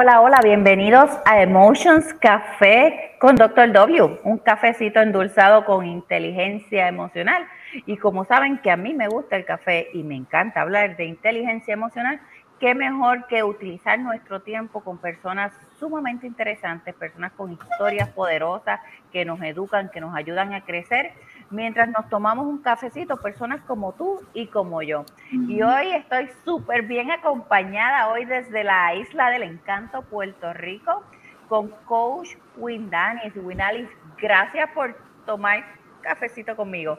[0.00, 3.72] hola, hola, bienvenidos a Emotions Café con Dr.
[3.72, 7.44] W, un cafecito endulzado con inteligencia emocional.
[7.84, 11.06] Y como saben que a mí me gusta el café y me encanta hablar de
[11.06, 12.20] inteligencia emocional,
[12.60, 18.78] qué mejor que utilizar nuestro tiempo con personas sumamente interesantes, personas con historias poderosas
[19.12, 21.10] que nos educan, que nos ayudan a crecer,
[21.50, 25.04] mientras nos tomamos un cafecito, personas como tú y como yo.
[25.30, 31.02] Y hoy estoy súper bien acompañada, hoy desde la Isla del Encanto, Puerto Rico,
[31.48, 33.32] con Coach Windanis.
[33.36, 33.88] Windanis,
[34.20, 35.64] gracias por tomar
[36.02, 36.98] cafecito conmigo.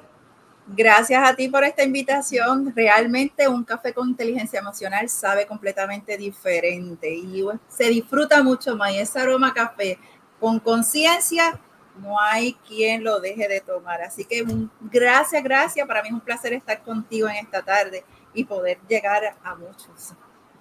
[0.72, 2.72] Gracias a ti por esta invitación.
[2.76, 8.92] Realmente un café con inteligencia emocional sabe completamente diferente y se disfruta mucho más.
[8.92, 9.98] Y ese aroma café
[10.40, 11.60] con conciencia,
[12.02, 14.02] no hay quien lo deje de tomar.
[14.02, 14.44] Así que
[14.82, 15.88] gracias, gracias.
[15.88, 20.14] Para mí es un placer estar contigo en esta tarde y poder llegar a muchos.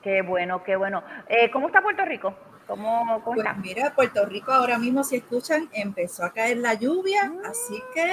[0.03, 1.03] Qué bueno, qué bueno.
[1.29, 2.35] Eh, ¿Cómo está Puerto Rico?
[2.67, 7.47] ¿Cómo, pues Mira, Puerto Rico ahora mismo, si escuchan, empezó a caer la lluvia, mm.
[7.47, 8.13] así que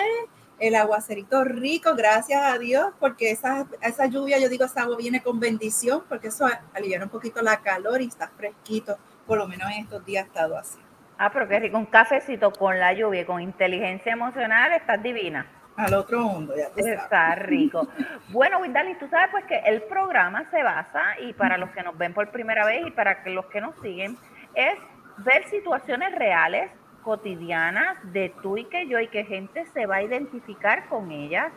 [0.59, 5.21] el aguacerito rico, gracias a Dios, porque esa, esa lluvia, yo digo, esa agua viene
[5.21, 9.69] con bendición, porque eso alivia un poquito la calor y está fresquito, por lo menos
[9.71, 10.79] en estos días ha estado así.
[11.17, 15.45] Ah, pero qué rico, un cafecito con la lluvia y con inteligencia emocional, estás divina.
[15.77, 17.87] Al otro mundo, ya te Está rico.
[18.29, 21.97] Bueno, Windali, tú sabes pues que el programa se basa, y para los que nos
[21.97, 24.17] ven por primera vez y para los que nos siguen,
[24.53, 24.75] es
[25.17, 26.71] ver situaciones reales
[27.03, 31.51] cotidianas de tú y que yo y que gente se va a identificar con ellas,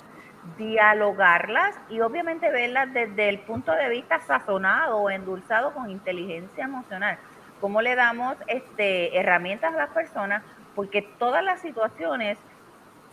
[0.56, 7.18] dialogarlas y obviamente verlas desde el punto de vista sazonado o endulzado con inteligencia emocional.
[7.60, 10.42] ¿Cómo le damos este, herramientas a las personas?
[10.74, 12.38] Porque todas las situaciones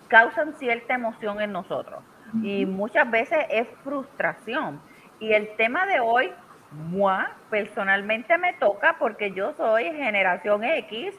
[0.08, 2.04] causan cierta emoción en nosotros
[2.42, 4.82] y muchas veces es frustración.
[5.20, 6.32] Y el tema de hoy,
[6.72, 11.14] moi, personalmente me toca porque yo soy generación X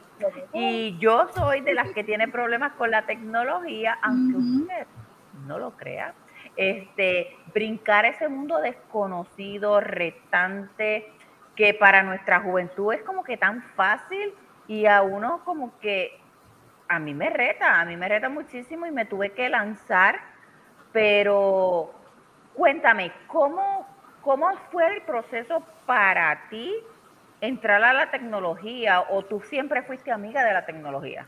[0.53, 4.87] y yo soy de las que tiene problemas con la tecnología, aunque usted
[5.47, 6.13] no lo crea.
[6.55, 11.11] Este, brincar ese mundo desconocido, retante,
[11.57, 14.33] que para nuestra juventud es como que tan fácil
[14.67, 16.21] y a uno como que
[16.87, 20.19] a mí me reta, a mí me reta muchísimo y me tuve que lanzar,
[20.93, 21.91] pero
[22.53, 23.87] cuéntame, ¿cómo,
[24.21, 26.73] cómo fue el proceso para ti
[27.41, 31.25] entrar a la tecnología o tú siempre fuiste amiga de la tecnología?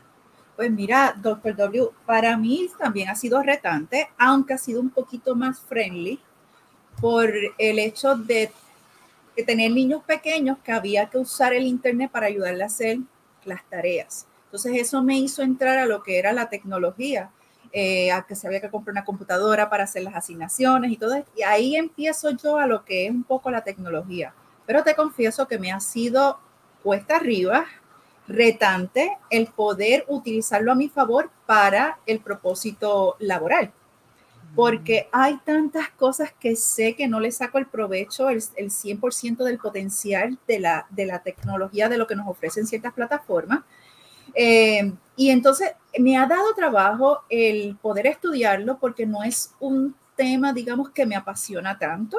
[0.54, 5.34] Pues mira, Doctor W, para mí también ha sido retante, aunque ha sido un poquito
[5.34, 6.20] más friendly
[7.00, 8.50] por el hecho de
[9.42, 12.98] tener niños pequeños que había que usar el Internet para ayudarle a hacer
[13.44, 14.26] las tareas.
[14.46, 17.30] Entonces eso me hizo entrar a lo que era la tecnología,
[17.72, 21.24] eh, a que se había que comprar una computadora para hacer las asignaciones y todo.
[21.36, 24.34] Y ahí empiezo yo a lo que es un poco la tecnología
[24.70, 26.38] pero te confieso que me ha sido
[26.84, 27.66] cuesta arriba,
[28.28, 33.72] retante, el poder utilizarlo a mi favor para el propósito laboral.
[34.54, 39.58] Porque hay tantas cosas que sé que no le saco el provecho, el, 100% del
[39.58, 43.60] potencial de la, de la tecnología, de lo que nos ofrecen ciertas plataformas.
[44.34, 50.52] Eh, y entonces me ha dado trabajo el poder estudiarlo porque no es un tema,
[50.52, 52.18] digamos, que me apasiona tanto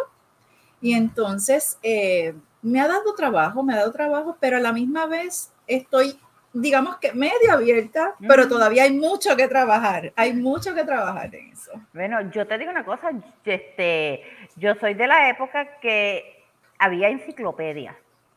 [0.81, 5.05] y entonces eh, me ha dado trabajo, me ha dado trabajo, pero a la misma
[5.05, 6.19] vez estoy,
[6.53, 11.51] digamos que medio abierta, pero todavía hay mucho que trabajar, hay mucho que trabajar en
[11.51, 11.71] eso.
[11.93, 13.11] Bueno, yo te digo una cosa,
[13.45, 14.23] este,
[14.55, 16.43] yo soy de la época que
[16.77, 17.95] había enciclopedias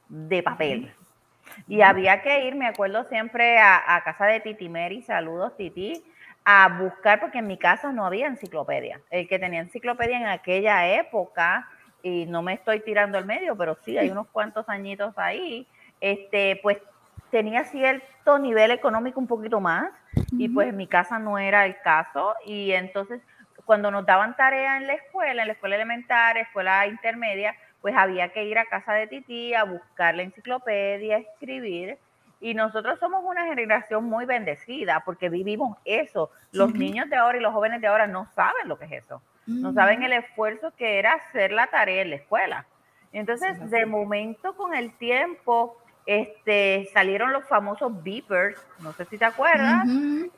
[0.09, 0.93] de papel.
[1.69, 6.03] Y había que ir, me acuerdo siempre a, a casa de Titi Mary, saludos Titi,
[6.45, 9.01] a buscar, porque en mi casa no había enciclopedia.
[9.11, 11.69] El que tenía enciclopedia en aquella época
[12.03, 15.67] y no me estoy tirando al medio, pero sí, hay unos cuantos añitos ahí,
[16.01, 16.79] este, pues
[17.35, 19.91] tenía cierto nivel económico un poquito más
[20.31, 23.21] y pues en mi casa no era el caso y entonces
[23.65, 28.29] cuando nos daban tarea en la escuela, en la escuela elemental, escuela intermedia, pues había
[28.29, 31.99] que ir a casa de Titi a buscar la enciclopedia, escribir.
[32.41, 36.31] Y nosotros somos una generación muy bendecida porque vivimos eso.
[36.53, 39.21] Los niños de ahora y los jóvenes de ahora no saben lo que es eso
[39.47, 42.67] no saben el esfuerzo que era hacer la tarea en la escuela.
[43.13, 49.25] Entonces, de momento, con el tiempo, este, salieron los famosos beepers, no sé si te
[49.25, 49.87] acuerdas,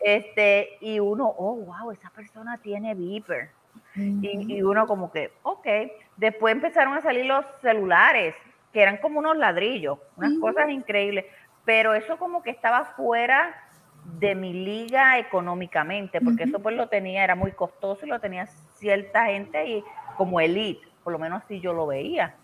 [0.00, 3.50] este, y uno, oh, wow, esa persona tiene beeper.
[3.94, 5.66] y, uno como que, ok,
[6.16, 8.34] después empezaron a salir los celulares,
[8.72, 11.24] que eran como unos ladrillos, unas cosas increíbles,
[11.64, 13.54] pero eso como que estaba fuera
[14.18, 18.46] de mi liga económicamente, porque eso pues lo tenía, era muy costoso y lo tenía
[18.74, 19.84] cierta gente y
[20.16, 22.34] como elite, por lo menos así yo lo veía.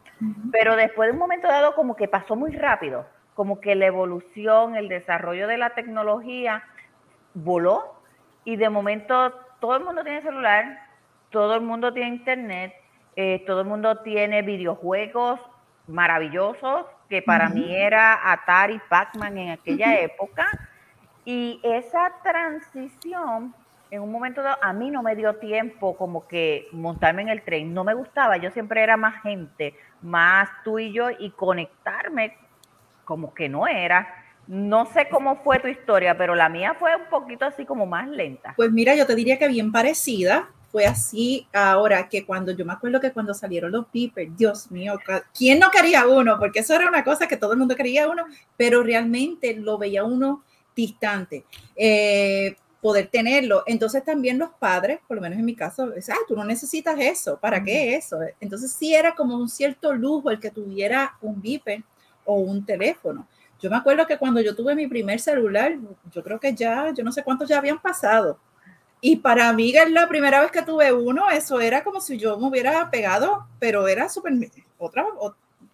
[0.50, 3.06] Pero después de un momento dado como que pasó muy rápido.
[3.34, 6.62] como que la evolución, el desarrollo de la tecnología
[7.32, 7.94] voló
[8.44, 10.78] y de momento todo el mundo tiene celular,
[11.30, 12.74] todo el mundo tiene internet,
[13.16, 15.40] eh, todo el mundo tiene videojuegos
[15.86, 20.46] maravillosos, que para mí era Atari, Pac-Man en aquella época.
[21.24, 23.54] Y esa transición,
[23.92, 27.42] en un momento dado, a mí no me dio tiempo como que montarme en el
[27.42, 32.34] tren, no me gustaba, yo siempre era más gente, más tú y yo, y conectarme
[33.04, 34.08] como que no era.
[34.46, 38.08] No sé cómo fue tu historia, pero la mía fue un poquito así como más
[38.08, 38.54] lenta.
[38.56, 40.48] Pues mira, yo te diría que bien parecida.
[40.70, 44.98] Fue así ahora que cuando yo me acuerdo que cuando salieron los beepers, Dios mío,
[45.36, 46.38] ¿quién no quería uno?
[46.38, 48.24] Porque eso era una cosa que todo el mundo quería uno,
[48.56, 50.44] pero realmente lo veía uno
[50.74, 51.44] distante.
[51.76, 53.62] Eh, poder tenerlo.
[53.66, 57.38] Entonces también los padres, por lo menos en mi caso, ah, tú no necesitas eso,
[57.38, 58.18] ¿para qué eso?
[58.40, 61.84] Entonces sí era como un cierto lujo el que tuviera un beeper
[62.24, 63.26] o un teléfono.
[63.60, 65.78] Yo me acuerdo que cuando yo tuve mi primer celular,
[66.10, 68.36] yo creo que ya, yo no sé cuántos ya habían pasado.
[69.00, 72.48] Y para mí, la primera vez que tuve uno, eso era como si yo me
[72.48, 74.32] hubiera pegado, pero era súper
[74.78, 75.06] otra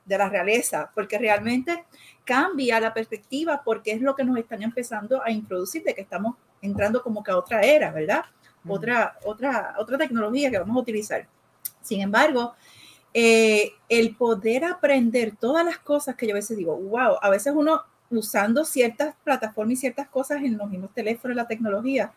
[0.04, 1.86] de la realeza, porque realmente
[2.24, 6.36] cambia la perspectiva, porque es lo que nos están empezando a introducir, de que estamos
[6.62, 8.24] entrando como que a otra era, ¿verdad?
[8.66, 11.26] Otra, otra, otra tecnología que vamos a utilizar.
[11.80, 12.54] Sin embargo,
[13.14, 17.52] eh, el poder aprender todas las cosas que yo a veces digo, wow, a veces
[17.56, 22.12] uno usando ciertas plataformas y ciertas cosas en los mismos teléfonos, la tecnología,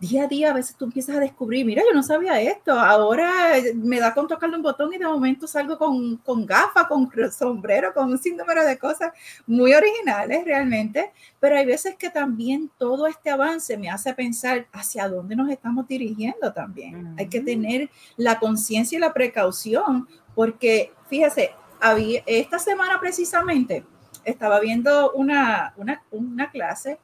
[0.00, 3.52] día a día a veces tú empiezas a descubrir, mira, yo no sabía esto, ahora
[3.74, 7.92] me da con tocarle un botón y de momento salgo con, con gafas, con sombrero,
[7.92, 9.12] con un sinnúmero de cosas
[9.46, 15.06] muy originales realmente, pero hay veces que también todo este avance me hace pensar hacia
[15.06, 17.14] dónde nos estamos dirigiendo también.
[17.18, 23.84] Hay que tener la conciencia y la precaución, porque fíjese, había, esta semana precisamente
[24.24, 26.98] estaba viendo una, una, una clase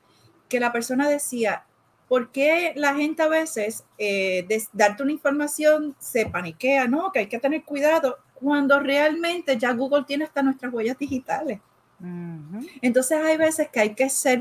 [0.48, 1.65] que la persona decía,
[2.08, 6.86] ¿Por qué la gente a veces, eh, de darte una información, se paniquea?
[6.86, 11.60] No, que hay que tener cuidado cuando realmente ya Google tiene hasta nuestras huellas digitales.
[12.82, 14.40] Entonces hay veces que hay que ser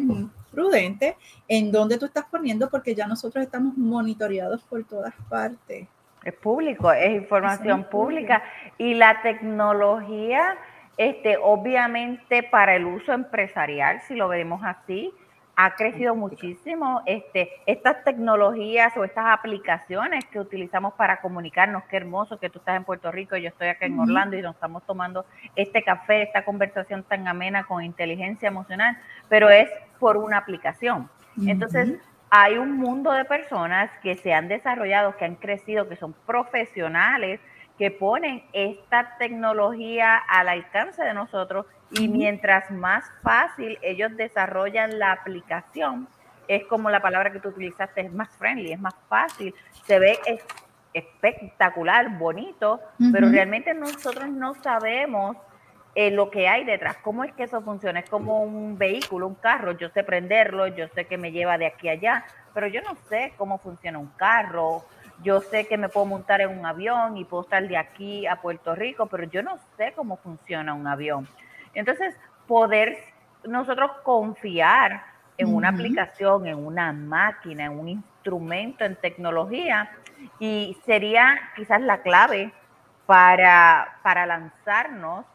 [0.52, 1.16] prudente
[1.48, 5.88] en dónde tú estás poniendo porque ya nosotros estamos monitoreados por todas partes.
[6.24, 8.44] Es público, es información pública
[8.78, 10.58] y la tecnología,
[10.98, 15.14] este, obviamente para el uso empresarial, si lo vemos así,
[15.56, 17.02] ha crecido muchísimo.
[17.06, 22.76] Este, estas tecnologías o estas aplicaciones que utilizamos para comunicarnos, qué hermoso que tú estás
[22.76, 25.26] en Puerto Rico, yo estoy acá en Orlando y nos estamos tomando
[25.56, 28.98] este café, esta conversación tan amena con inteligencia emocional,
[29.30, 29.70] pero es
[30.00, 31.10] por una aplicación.
[31.46, 32.00] Entonces,
[32.30, 37.40] hay un mundo de personas que se han desarrollado, que han crecido, que son profesionales,
[37.78, 45.12] que ponen esta tecnología al alcance de nosotros y mientras más fácil ellos desarrollan la
[45.12, 46.08] aplicación,
[46.48, 49.54] es como la palabra que tú utilizaste, es más friendly, es más fácil,
[49.86, 50.20] se ve
[50.94, 52.80] espectacular, bonito,
[53.12, 55.38] pero realmente nosotros no sabemos
[55.96, 59.36] eh, lo que hay detrás, cómo es que eso funciona, es como un vehículo, un
[59.36, 62.82] carro, yo sé prenderlo, yo sé que me lleva de aquí a allá, pero yo
[62.82, 64.84] no sé cómo funciona un carro,
[65.24, 68.42] yo sé que me puedo montar en un avión y puedo estar de aquí a
[68.42, 71.28] Puerto Rico, pero yo no sé cómo funciona un avión.
[71.76, 72.16] Entonces,
[72.48, 72.98] poder
[73.44, 75.04] nosotros confiar
[75.38, 79.92] en una aplicación, en una máquina, en un instrumento, en tecnología,
[80.40, 82.54] y sería quizás la clave
[83.06, 85.26] para, para lanzarnos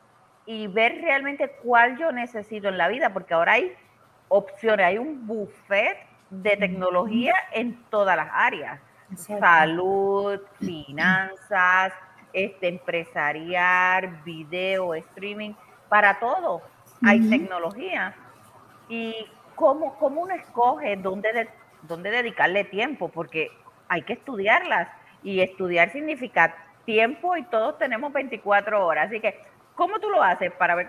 [0.46, 3.72] y ver realmente cuál yo necesito en la vida, porque ahora hay
[4.28, 5.98] opciones, hay un buffet
[6.30, 8.80] de tecnología en todas las áreas.
[9.16, 11.92] Salud, finanzas,
[12.32, 15.52] este, empresarial, video, streaming
[15.90, 16.62] para todo
[17.02, 18.14] hay tecnología.
[18.88, 19.14] Y
[19.54, 21.48] cómo, cómo uno escoge dónde,
[21.82, 23.50] dónde dedicarle tiempo, porque
[23.88, 24.88] hay que estudiarlas.
[25.22, 26.54] Y estudiar significa
[26.86, 29.08] tiempo y todos tenemos 24 horas.
[29.08, 29.38] Así que,
[29.74, 30.88] ¿cómo tú lo haces para ver?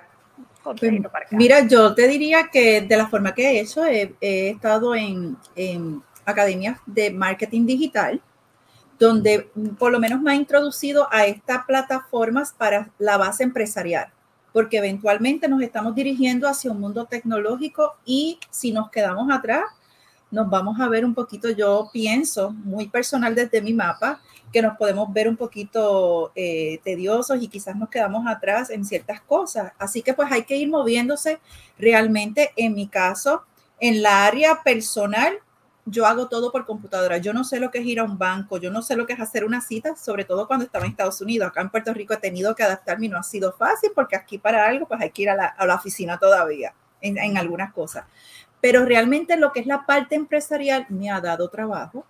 [0.64, 0.94] Pues,
[1.32, 6.02] mira, yo te diría que de la forma que he hecho, he, estado en, en
[6.26, 8.22] academias de marketing digital,
[8.98, 14.12] donde por lo menos me ha introducido a estas plataformas para la base empresarial
[14.54, 19.64] porque eventualmente nos estamos dirigiendo hacia un mundo tecnológico y si nos quedamos atrás,
[20.32, 24.78] nos vamos a ver un poquito, yo pienso, muy personal desde mi mapa, que nos
[24.78, 29.74] podemos ver un poquito eh, tediosos y quizás nos quedamos atrás en ciertas cosas.
[29.78, 31.40] Así que pues hay que ir moviéndose
[31.78, 33.44] realmente, en mi caso,
[33.80, 35.34] en la área personal,
[35.92, 37.18] yo hago todo por computadora.
[37.18, 39.14] Yo no sé lo que es ir a un banco, yo no sé lo que
[39.14, 41.50] es hacer una cita, sobre todo cuando estaba en Estados Unidos.
[41.50, 44.38] Acá en Puerto Rico he tenido que adaptarme y no ha sido fácil porque aquí
[44.38, 48.06] para algo pues hay que ir a la, oficina todavía en, en algunas cosas.
[48.62, 52.06] Pero realmente lo que es la parte empresarial me ha dado trabajo,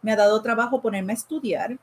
[0.00, 1.76] me ha dado trabajo ponerme a estudiar,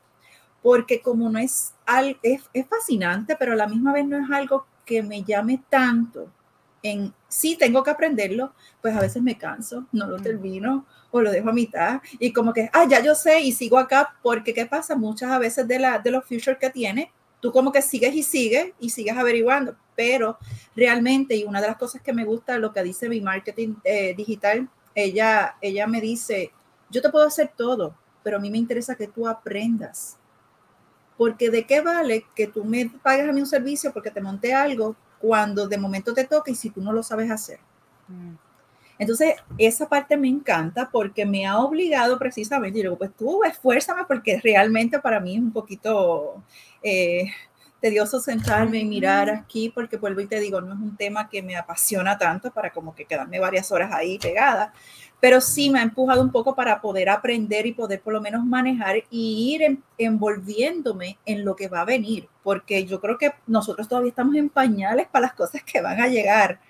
[0.62, 1.74] porque como no es,
[2.22, 6.28] es, es fascinante, pero a la misma vez no es algo que me llame tanto
[6.82, 11.30] en sí tengo que aprenderlo, pues a veces me canso, no lo termino o lo
[11.30, 14.66] dejo a mitad y como que, ah, ya yo sé y sigo acá porque ¿qué
[14.66, 14.96] pasa?
[14.96, 18.22] Muchas a veces de, la, de los features que tiene, tú como que sigues y
[18.22, 20.38] sigues y sigues averiguando, pero
[20.74, 24.14] realmente, y una de las cosas que me gusta, lo que dice mi marketing eh,
[24.16, 26.52] digital, ella, ella me dice,
[26.90, 30.16] yo te puedo hacer todo, pero a mí me interesa que tú aprendas.
[31.16, 34.52] Porque de qué vale que tú me pagues a mí un servicio porque te monté
[34.52, 37.58] algo cuando de momento te toca y si tú no lo sabes hacer.
[38.08, 38.34] Mm.
[38.98, 44.04] Entonces, esa parte me encanta porque me ha obligado precisamente, y digo, pues tú esfuérzame
[44.08, 46.42] porque realmente para mí es un poquito
[46.82, 47.30] eh,
[47.80, 51.42] tedioso sentarme y mirar aquí porque vuelvo y te digo, no es un tema que
[51.42, 54.72] me apasiona tanto para como que quedarme varias horas ahí pegada,
[55.20, 58.44] pero sí me ha empujado un poco para poder aprender y poder por lo menos
[58.44, 63.88] manejar y ir envolviéndome en lo que va a venir, porque yo creo que nosotros
[63.88, 66.60] todavía estamos en pañales para las cosas que van a llegar.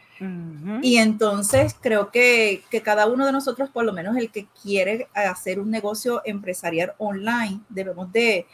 [0.83, 5.09] Y entonces creo que, que, cada uno de nosotros, por lo menos el que quiere
[5.15, 8.47] hacer un negocio empresarial online, debemos de,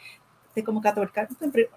[0.55, 0.89] de como que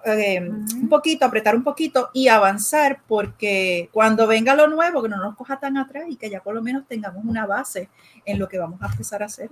[0.04, 5.16] eh, un poquito, apretar un poquito y avanzar, porque cuando venga lo nuevo, que no
[5.16, 7.88] nos coja tan atrás y que ya por lo menos tengamos una base
[8.24, 9.50] en lo que vamos a empezar a hacer.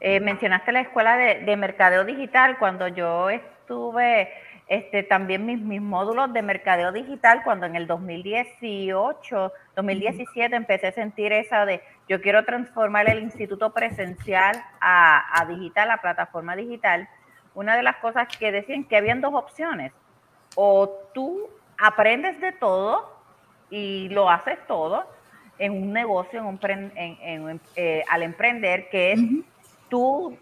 [0.00, 4.28] Eh, mencionaste la escuela de, de, mercadeo digital, cuando yo estuve,
[4.72, 10.92] este, también mis, mis módulos de mercadeo digital, cuando en el 2018, 2017 empecé a
[10.92, 17.08] sentir esa de, yo quiero transformar el instituto presencial a, a digital, a plataforma digital
[17.54, 19.92] una de las cosas que decían que habían dos opciones.
[20.54, 21.48] O tú
[21.78, 23.12] aprendes de todo
[23.70, 25.06] y lo haces todo
[25.58, 29.20] en un negocio, en un, eh, al emprender, que es
[29.88, 30.36] tu,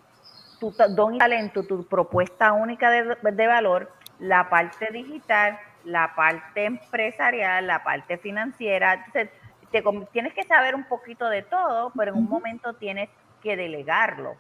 [0.91, 3.91] don y talento, tu propuesta única de, valor,
[4.21, 8.95] la parte digital, la parte empresarial, la parte financiera.
[8.95, 9.31] Entonces,
[9.71, 13.09] te, tienes que saber un poquito de todo, pero en un momento tienes
[13.43, 14.37] que delegarlo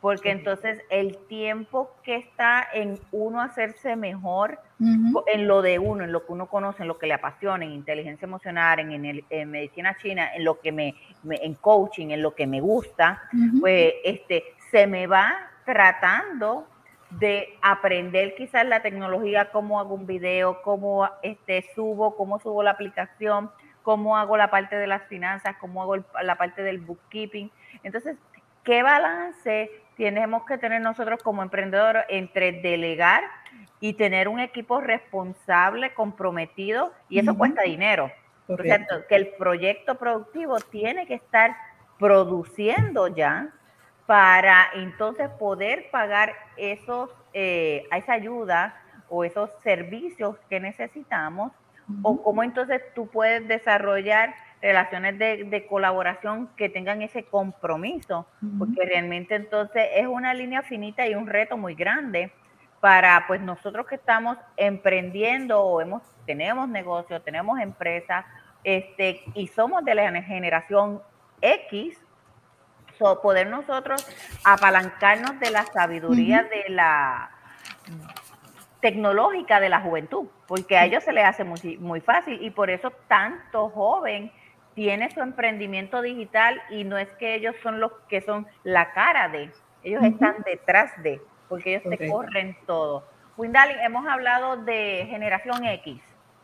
[0.00, 6.12] porque entonces el tiempo que está en uno hacerse mejor en lo de uno, en
[6.12, 9.96] lo que uno conoce, en lo que le apasiona, en inteligencia emocional, en, en, medicina
[10.00, 10.94] china, en lo que me,
[11.28, 13.22] en coaching, en lo que me gusta,
[13.60, 16.68] pues este se me va tratando
[17.10, 22.72] de aprender quizás la tecnología, cómo hago un video, cómo este, subo, cómo subo la
[22.72, 23.50] aplicación,
[23.82, 27.50] cómo hago la parte de las finanzas, cómo hago la parte del bookkeeping.
[27.82, 28.16] Entonces,
[28.62, 33.24] ¿qué balance tenemos que tener nosotros como emprendedores entre delegar
[33.80, 38.10] y tener un equipo responsable, comprometido, y eso cuesta dinero.
[38.46, 41.54] Por cierto, que el proyecto productivo tiene que estar
[41.98, 43.52] produciendo ya
[44.08, 48.74] para entonces poder pagar esos, eh, esa ayuda
[49.10, 51.52] o esos servicios que necesitamos,
[52.02, 58.26] o cómo entonces tú puedes desarrollar relaciones de, colaboración que tengan ese compromiso,
[58.58, 62.32] porque realmente entonces es una línea finita y un reto muy grande
[62.80, 68.24] para pues nosotros que estamos emprendiendo o hemos, tenemos negocio, tenemos empresa,
[68.64, 71.02] este, y somos de la generación
[71.42, 71.98] X,
[72.98, 74.06] poder nosotros
[74.44, 77.30] apalancarnos de la sabiduría de la
[78.80, 82.70] tecnológica de la juventud, porque a ellos se les hace muy, muy fácil y por
[82.70, 84.30] eso tanto joven
[84.74, 89.28] tiene su emprendimiento digital y no es que ellos son los que son la cara
[89.28, 89.50] de,
[89.82, 93.04] ellos están detrás de, porque ellos te corren todo.
[93.36, 96.00] Windali, hemos hablado de generación X.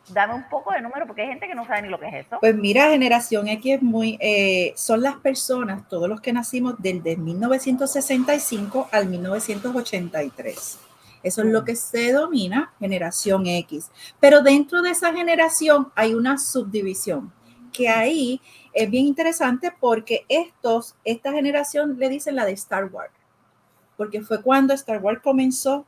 [0.09, 2.25] Dame un poco de número porque hay gente que no sabe ni lo que es
[2.25, 2.37] eso.
[2.39, 7.17] Pues mira, generación X es muy, eh, son las personas, todos los que nacimos desde
[7.17, 10.79] 1965 al 1983.
[11.23, 13.89] Eso es lo que se domina generación X.
[14.19, 17.33] Pero dentro de esa generación hay una subdivisión
[17.73, 18.39] que ahí
[18.73, 23.11] es bien interesante porque estos, esta generación le dicen la de Star Wars,
[23.97, 25.85] porque fue cuando Star Wars comenzó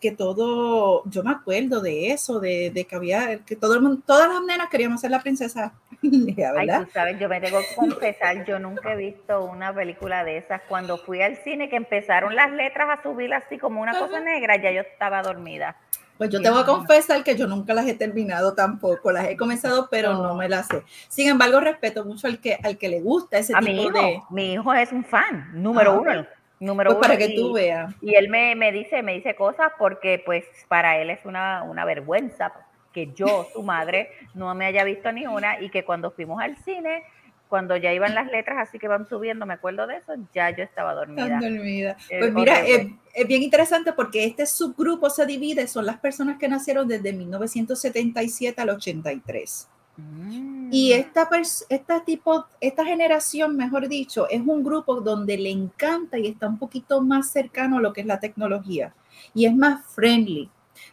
[0.00, 4.02] que todo, yo me acuerdo de eso, de, de que había, que todo el mundo,
[4.06, 5.72] todas las nenas queríamos ser la princesa.
[6.02, 6.84] ¿verdad?
[6.86, 10.60] Ay, sabes, yo me tengo que confesar, yo nunca he visto una película de esas.
[10.68, 14.56] Cuando fui al cine, que empezaron las letras a subir así como una cosa negra,
[14.56, 15.76] ya yo estaba dormida.
[16.18, 19.36] Pues yo te voy a confesar que yo nunca las he terminado tampoco, las he
[19.36, 20.82] comenzado, pero no, me las sé.
[21.08, 24.22] Sin embargo, respeto mucho al que, al que le gusta ese tipo mi hijo, de...
[24.30, 26.26] Mi hijo es un fan, número ah, uno.
[26.58, 27.94] Número pues para que tú veas.
[28.00, 31.84] Y él me, me, dice, me dice cosas porque pues para él es una, una
[31.84, 32.52] vergüenza
[32.92, 36.56] que yo, su madre, no me haya visto ni una y que cuando fuimos al
[36.58, 37.04] cine
[37.48, 40.64] cuando ya iban las letras así que van subiendo, me acuerdo de eso, ya yo
[40.64, 41.38] estaba dormida.
[41.40, 41.96] dormida.
[42.08, 42.88] Pues mira, es,
[43.26, 48.70] bien interesante porque este subgrupo se divide, son las personas que nacieron desde 1977 al
[48.70, 49.68] 83.
[49.96, 50.70] Mm.
[50.72, 51.28] Y esta,
[51.68, 56.58] esta, tipo, esta generación, mejor dicho, es un grupo donde le encanta y está un
[56.58, 58.94] poquito más cercano a lo que es la tecnología
[59.34, 60.50] y es más friendly.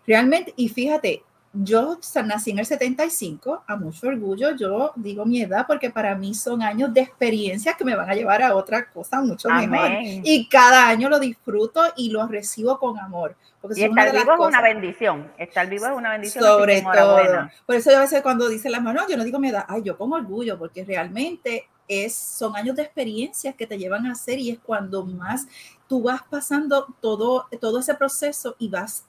[0.07, 5.65] Realmente, y fíjate, yo nací en el 75, a mucho orgullo, yo digo mi edad
[5.67, 9.21] porque para mí son años de experiencia que me van a llevar a otra cosa
[9.21, 9.91] mucho mejor.
[10.01, 13.35] Y cada año lo disfruto y lo recibo con amor.
[13.61, 16.43] Porque y estar vivo es una bendición, estar vivo es una bendición.
[16.43, 17.49] Sobre todo.
[17.65, 19.83] Por eso yo a veces cuando dicen las manos, yo no digo mi edad, ay,
[19.83, 24.39] yo con orgullo, porque realmente es, son años de experiencias que te llevan a hacer
[24.39, 25.47] y es cuando más
[25.87, 29.05] tú vas pasando todo, todo ese proceso y vas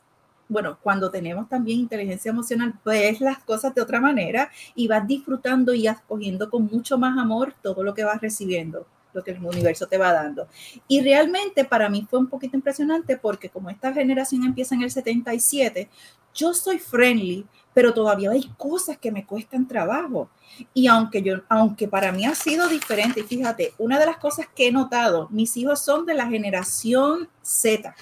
[0.49, 5.75] bueno, cuando tenemos también inteligencia emocional, ves las cosas de otra manera y vas disfrutando
[5.75, 9.87] y escogiendo con mucho más amor todo lo que vas recibiendo, lo que el universo
[9.87, 10.47] te va dando.
[10.87, 14.91] Y realmente para mí fue un poquito impresionante porque como esta generación empieza en el
[14.91, 15.89] 77,
[16.35, 20.29] yo soy friendly, pero todavía hay cosas que me cuestan trabajo.
[20.75, 24.69] Y aunque yo, aunque para mí ha sido diferente, fíjate, una de las cosas que
[24.69, 27.95] he notado, mis hijos son de la generación Z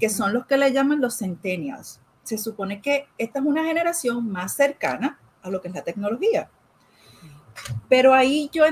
[0.00, 2.00] que son los que le llaman los centennials.
[2.24, 6.50] Se supone que esta es una generación más cercana a lo que es la tecnología.
[7.88, 8.64] Pero ahí yo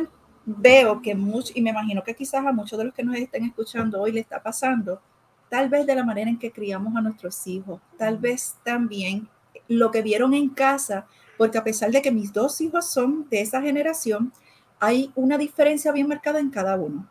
[0.47, 3.45] veo que mucho, y me imagino que quizás a muchos de los que nos estén
[3.45, 5.03] escuchando hoy le está pasando,
[5.51, 9.29] tal vez de la manera en que criamos a nuestros hijos, tal vez también
[9.69, 13.43] lo que vieron en casa, porque a pesar de que mis dos hijos son de
[13.43, 14.33] esa generación,
[14.81, 17.07] hay una diferencia bien marcada en cada uno.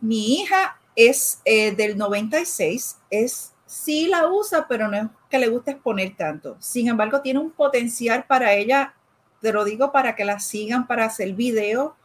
[0.00, 5.48] Mi hija es eh, del 96, es sí la usa, pero no es que le
[5.48, 6.56] guste exponer tanto.
[6.60, 8.94] Sin embargo, tiene un potencial para ella,
[9.40, 11.96] te lo digo para que la sigan, para hacer video,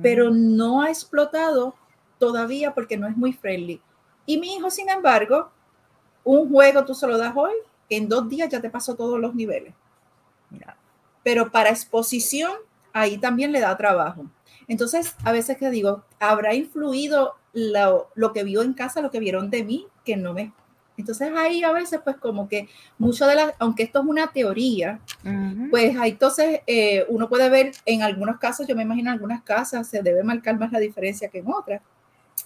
[0.00, 1.74] pero no ha explotado
[2.18, 3.80] todavía porque no es muy friendly.
[4.26, 5.50] Y mi hijo, sin embargo,
[6.24, 7.52] un juego tú se lo das hoy,
[7.90, 9.74] en dos días ya te pasó todos los niveles.
[11.22, 12.52] Pero para exposición,
[12.92, 14.26] ahí también le da trabajo.
[14.68, 19.20] Entonces, a veces que digo, ¿habrá influido lo, lo, que vio en casa, lo que
[19.20, 20.52] vieron de mí, que no me...
[20.96, 25.00] Entonces ahí a veces pues como que mucho de las, aunque esto es una teoría,
[25.70, 29.42] pues ahí entonces eh, uno puede ver en algunos casos, yo me imagino en algunas
[29.42, 31.82] casas se debe marcar más la diferencia que en otras,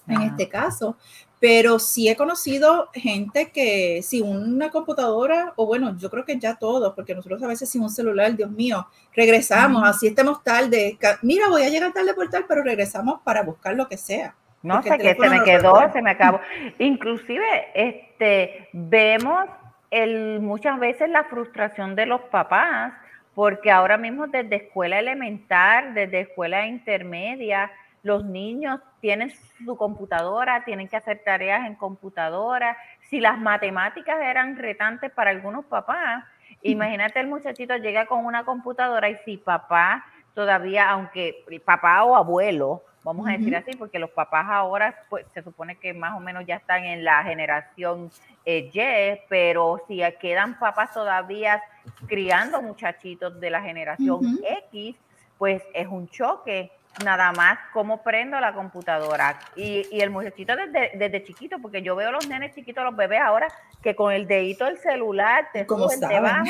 [0.06, 0.96] en este caso,
[1.40, 6.56] pero sí he conocido gente que si una computadora, o bueno, yo creo que ya
[6.56, 11.48] todos, porque nosotros a veces sin un celular, Dios mío, regresamos, así estemos tarde, mira,
[11.48, 14.34] voy a llegar tarde por tal, pero regresamos para buscar lo que sea.
[14.62, 16.40] No sé qué se me quedó, se me acabó.
[16.78, 19.44] Inclusive, este, vemos
[19.90, 22.92] el, muchas veces la frustración de los papás,
[23.34, 27.70] porque ahora mismo desde escuela elemental, desde escuela intermedia,
[28.02, 29.30] los niños tienen
[29.64, 32.76] su computadora, tienen que hacer tareas en computadora.
[33.02, 36.24] Si las matemáticas eran retantes para algunos papás,
[36.62, 42.82] imagínate el muchachito llega con una computadora y si papá todavía, aunque papá o abuelo,
[43.08, 46.44] vamos a decir así, porque los papás ahora pues, se supone que más o menos
[46.46, 48.10] ya están en la generación
[48.44, 51.62] eh, Y, pero si quedan papás todavía
[52.06, 54.94] criando muchachitos de la generación X,
[55.38, 56.70] pues es un choque
[57.02, 59.38] nada más cómo prendo la computadora.
[59.56, 63.48] Y, el muchachito desde, desde, chiquito, porque yo veo los nenes chiquitos, los bebés ahora,
[63.82, 66.46] que con el dedito del celular te suben, te bajan,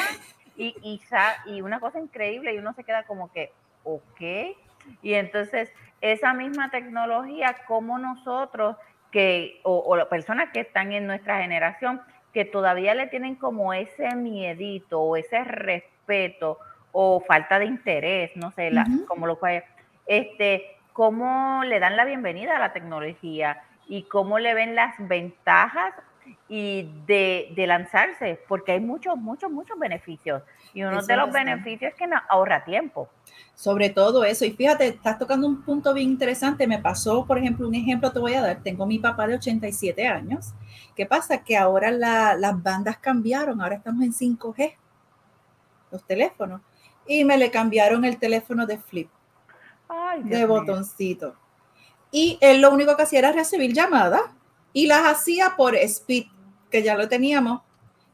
[0.56, 1.00] y, y,
[1.46, 3.52] y una cosa increíble, y uno se queda como que,
[3.84, 4.56] ok.
[5.02, 8.76] Y entonces esa misma tecnología, como nosotros,
[9.10, 12.00] que, o, las personas que están en nuestra generación,
[12.32, 16.58] que todavía le tienen como ese miedito o ese respeto
[16.92, 18.70] o falta de interés, no sé,
[19.06, 19.64] como lo cual,
[20.06, 25.94] este, cómo le dan la bienvenida a la tecnología y cómo le ven las ventajas
[26.48, 30.42] y de, de lanzarse, porque hay muchos, muchos, muchos beneficios.
[30.72, 33.08] Y uno de los beneficios es que nos ahorra tiempo.
[33.54, 34.44] Sobre todo eso.
[34.44, 36.66] Y fíjate, estás tocando un punto bien interesante.
[36.66, 38.62] Me pasó, por ejemplo, un ejemplo te voy a dar.
[38.62, 40.54] Tengo mi papá de 87 años.
[40.94, 41.42] ¿Qué pasa?
[41.42, 43.60] Que ahora las bandas cambiaron.
[43.60, 44.74] Ahora estamos en 5G,
[45.90, 46.60] los teléfonos.
[47.06, 49.10] Y me le cambiaron el teléfono de flip,
[50.22, 51.34] de botoncito.
[52.10, 54.22] Y él lo único que hacía era recibir llamadas
[54.72, 56.26] y las hacía por speed,
[56.70, 57.62] que ya lo teníamos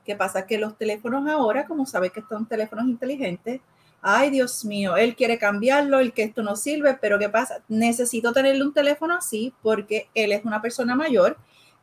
[0.04, 0.46] ¿Qué pasa?
[0.46, 3.60] Que los teléfonos ahora, como sabes que son teléfonos inteligentes,
[4.02, 7.62] ay Dios mío, él quiere cambiarlo, el que esto no sirve, pero ¿qué pasa?
[7.68, 11.38] Necesito tenerle un teléfono así porque él es una persona mayor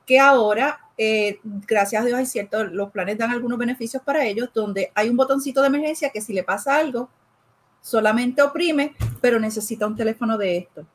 [0.05, 4.49] que ahora, eh, gracias a Dios, hay cierto, los planes dan algunos beneficios para ellos,
[4.53, 7.09] donde hay un botoncito de emergencia que si le pasa algo,
[7.81, 10.85] solamente oprime, pero necesita un teléfono de esto.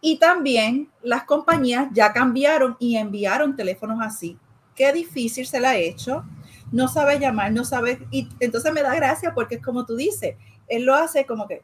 [0.00, 4.38] Y también las compañías ya cambiaron y enviaron teléfonos así.
[4.74, 6.24] Qué difícil se la ha hecho.
[6.72, 8.06] No sabe llamar, no sabe.
[8.10, 10.36] Y entonces me da gracia porque es como tú dices,
[10.68, 11.62] él lo hace como que.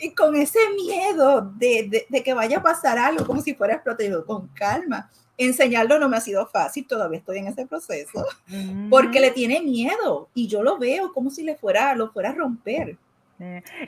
[0.00, 4.24] Y con ese miedo de, de, que vaya a pasar algo, como si fuera explotado,
[4.24, 5.10] con calma.
[5.36, 8.24] Enseñarlo no me ha sido fácil, todavía estoy en ese proceso,
[8.90, 12.34] porque le tiene miedo y yo lo veo como si le fuera, lo fuera a
[12.34, 12.96] romper.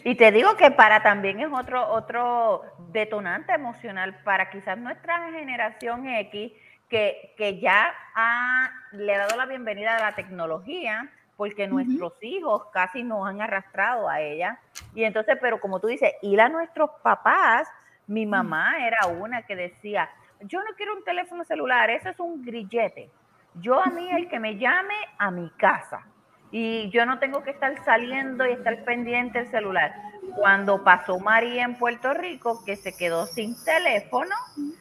[0.04, 6.06] Y te digo que para también es otro, otro detonante emocional para quizás nuestra generación
[6.06, 6.52] X,
[6.88, 12.66] que, que ya ha, le ha dado la bienvenida a la tecnología, porque nuestros hijos
[12.72, 14.60] casi nos han arrastrado a ella.
[14.94, 17.68] Y entonces, pero como tú dices, ir a nuestros papás,
[18.06, 20.10] mi mamá era una que decía,
[20.40, 23.10] yo no quiero un teléfono celular, eso es un grillete.
[23.54, 26.06] Yo a mí el que me llame a mi casa
[26.50, 29.94] y yo no tengo que estar saliendo y estar pendiente del celular.
[30.36, 34.34] Cuando pasó María en Puerto Rico, que se quedó sin teléfono,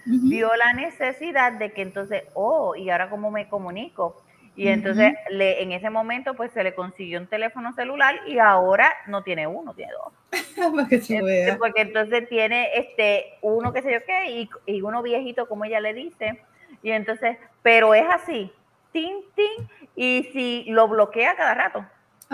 [0.05, 4.23] vio la necesidad de que entonces, oh, ¿y ahora cómo me comunico?
[4.55, 8.91] Y entonces le, en ese momento pues se le consiguió un teléfono celular y ahora
[9.07, 10.13] no tiene uno, tiene dos.
[10.91, 15.63] Este, porque entonces tiene este uno que sé yo qué y, y uno viejito como
[15.63, 16.41] ella le dice.
[16.83, 18.51] Y entonces, pero es así,
[18.91, 21.85] tin, tin, y si lo bloquea cada rato.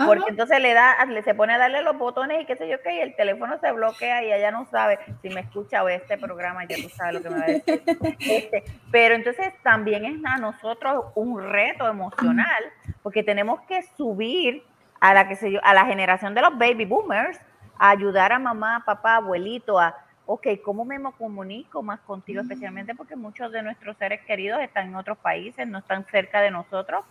[0.04, 2.82] Porque entonces le da, le, se pone a darle los botones y qué sé yo
[2.82, 6.18] qué, y el teléfono se bloquea y ella no sabe si me escucha o este
[6.18, 7.82] programa, ya tú sabes lo que me va a decir.
[8.20, 12.62] Este, pero entonces también es a nosotros un reto emocional,
[13.02, 14.62] porque tenemos que subir
[15.00, 17.40] a la que sé yo, a la generación de los baby boomers,
[17.78, 22.42] a ayudar a mamá, papá, abuelito, a ok, ¿cómo me comunico más contigo?
[22.42, 26.50] Especialmente porque muchos de nuestros seres queridos están en otros países, no están cerca de
[26.50, 27.04] nosotros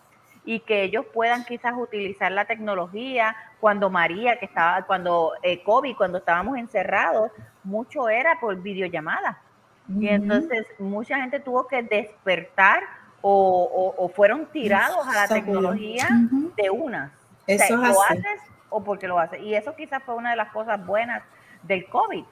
[0.45, 3.35] y que ellos puedan quizás utilizar la tecnología.
[3.59, 7.31] Cuando María, que estaba, cuando eh, COVID, cuando estábamos encerrados,
[7.63, 9.41] mucho era por videollamada.
[9.99, 12.83] Y entonces mucha gente tuvo que despertar
[13.21, 16.07] o, fueron tirados a la tecnología
[16.55, 17.11] de una.
[17.47, 19.41] Eso lo haces o porque lo haces.
[19.41, 21.23] Y eso quizás fue una de las cosas buenas
[21.63, 22.23] del COVID,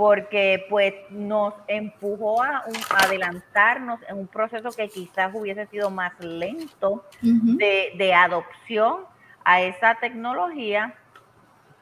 [0.00, 2.64] porque pues nos empujó a,
[3.04, 9.00] adelantarnos en un proceso que quizás hubiese sido más lento de, adopción
[9.44, 10.94] a esa tecnología,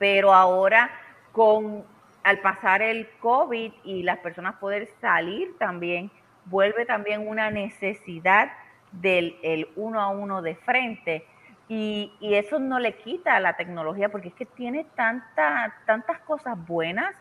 [0.01, 0.91] pero ahora
[1.31, 1.85] con
[2.25, 6.11] al pasar el COVID y las personas poder salir también,
[6.47, 8.51] vuelve también una necesidad
[8.91, 11.25] del el uno a uno de frente.
[11.69, 16.19] Y, y, eso no le quita a la tecnología porque es que tiene tanta, tantas
[16.23, 17.15] cosas buenas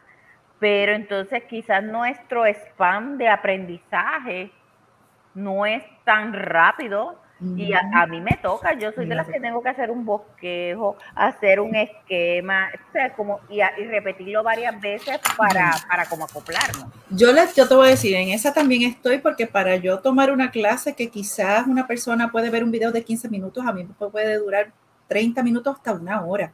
[0.60, 4.52] pero entonces quizás nuestro spam de aprendizaje
[5.34, 9.62] no es tan rápido y a, mí me toca, yo soy de las que tengo
[9.62, 15.72] que hacer un bosquejo, hacer un esquema, o sea, como, y, repetirlo varias veces para,
[15.88, 16.88] para como acoplarnos.
[17.12, 20.32] Yo, les, yo te voy a decir, en esa también estoy porque para yo tomar
[20.32, 23.84] una clase que quizás una persona puede ver un video de 15 minutos, a mí
[24.12, 24.72] puede durar
[25.08, 26.52] 30 minutos hasta una hora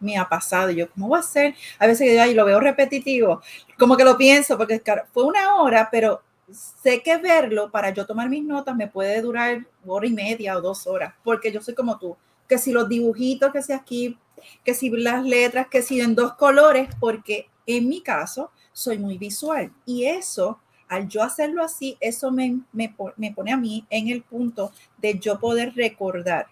[0.00, 0.70] me ha pasado.
[0.70, 1.54] yo, ¿cómo va a ser?
[1.78, 3.40] A veces yo lo veo repetitivo,
[3.78, 4.82] como que lo pienso, porque
[5.12, 9.66] fue una hora, pero sé que verlo para yo tomar mis notas me puede durar
[9.86, 12.16] hora y media o dos horas, porque yo soy como tú,
[12.48, 14.18] que si los dibujitos, que si aquí,
[14.64, 19.18] que si las letras, que si en dos colores, porque en mi caso soy muy
[19.18, 20.58] visual y eso,
[20.88, 25.18] al yo hacerlo así, eso me, me, me pone a mí en el punto de
[25.18, 26.48] yo poder recordar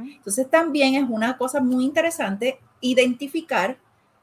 [0.00, 3.76] entonces también es una cosa muy interesante identificar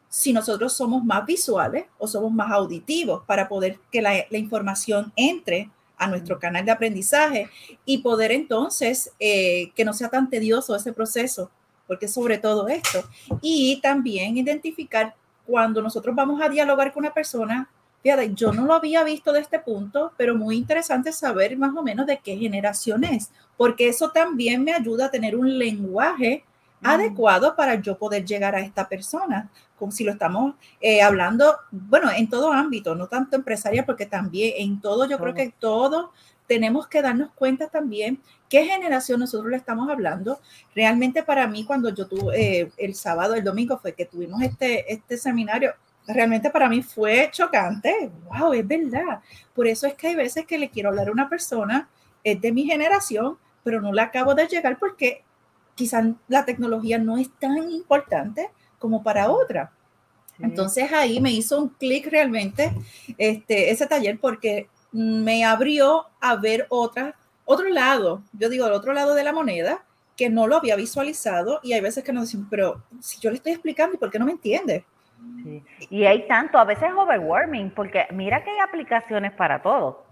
[0.10, 5.70] si nosotros somos más visuales o somos más auditivos para poder que la, información entre
[5.98, 7.50] a nuestro canal de aprendizaje
[7.86, 11.52] y poder entonces eh, que no sea tan tedioso ese proceso,
[11.86, 13.04] porque sobre todo esto.
[13.42, 15.14] Y también identificar
[15.46, 17.70] cuando nosotros vamos a dialogar con una persona,
[18.02, 21.84] Fíjate, yo no lo había visto de este punto, pero muy interesante saber más o
[21.84, 26.46] menos de qué generación es, porque eso también me ayuda a tener un lenguaje
[26.80, 26.88] mm.
[26.88, 32.10] adecuado para yo poder llegar a esta persona, como si lo estamos eh, hablando, bueno,
[32.12, 36.12] en todo ámbito, no tanto empresarial, porque también en todo, yo creo que todo
[36.48, 40.40] tenemos que darnos cuenta también qué generación nosotros le estamos hablando.
[40.74, 44.92] Realmente para mí, cuando yo tuve eh, el sábado, el domingo, fue que tuvimos este,
[44.92, 45.76] este seminario,
[46.08, 48.12] realmente para mí fue chocante.
[48.26, 49.22] Wow, es verdad.
[49.54, 51.90] Por eso es que hay veces que le quiero hablar a una persona,
[52.24, 55.24] es de mi generación, pero no la acabo de llegar porque
[55.76, 59.72] quizás la tecnología no es tan importante como para otra.
[60.40, 62.72] Entonces ahí me hizo un clic realmente
[63.18, 68.94] este, ese taller porque me abrió a ver otra, otro lado, yo digo, el otro
[68.94, 69.84] lado de la moneda,
[70.16, 73.38] que no lo había visualizado y hay veces que nos dicen, pero si yo le
[73.38, 74.86] estoy explicando, ¿y por qué no me entiende?
[75.90, 80.06] Y hay tanto, a veces overwhelming, porque mira que hay aplicaciones para todo.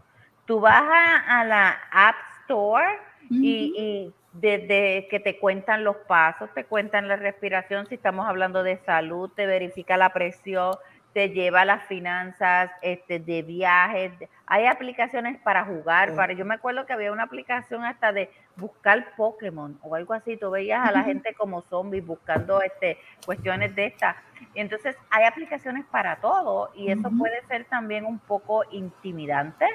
[0.45, 0.83] Tú vas
[1.27, 7.15] a, la App Store y, y desde que te cuentan los pasos, te cuentan la
[7.15, 10.75] respiración, si estamos hablando de salud, te verifica la presión,
[11.17, 14.11] te lleva las finanzas este, de viajes.
[14.45, 16.13] Hay aplicaciones para jugar.
[16.13, 20.37] Para, yo me acuerdo que había una aplicación hasta de buscar Pokémon o algo así.
[20.37, 24.15] Tú veías a la gente como zombies buscando este, cuestiones de estas.
[24.53, 29.65] Entonces hay aplicaciones para todo y eso puede ser también un poco intimidante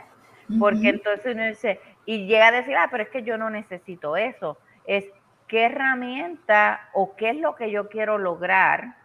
[0.60, 4.16] porque entonces uno dice, y llega a decir, ah, pero es que yo no necesito
[4.16, 4.58] eso.
[4.84, 5.06] Es
[5.48, 9.01] qué herramienta o qué es lo que yo quiero lograr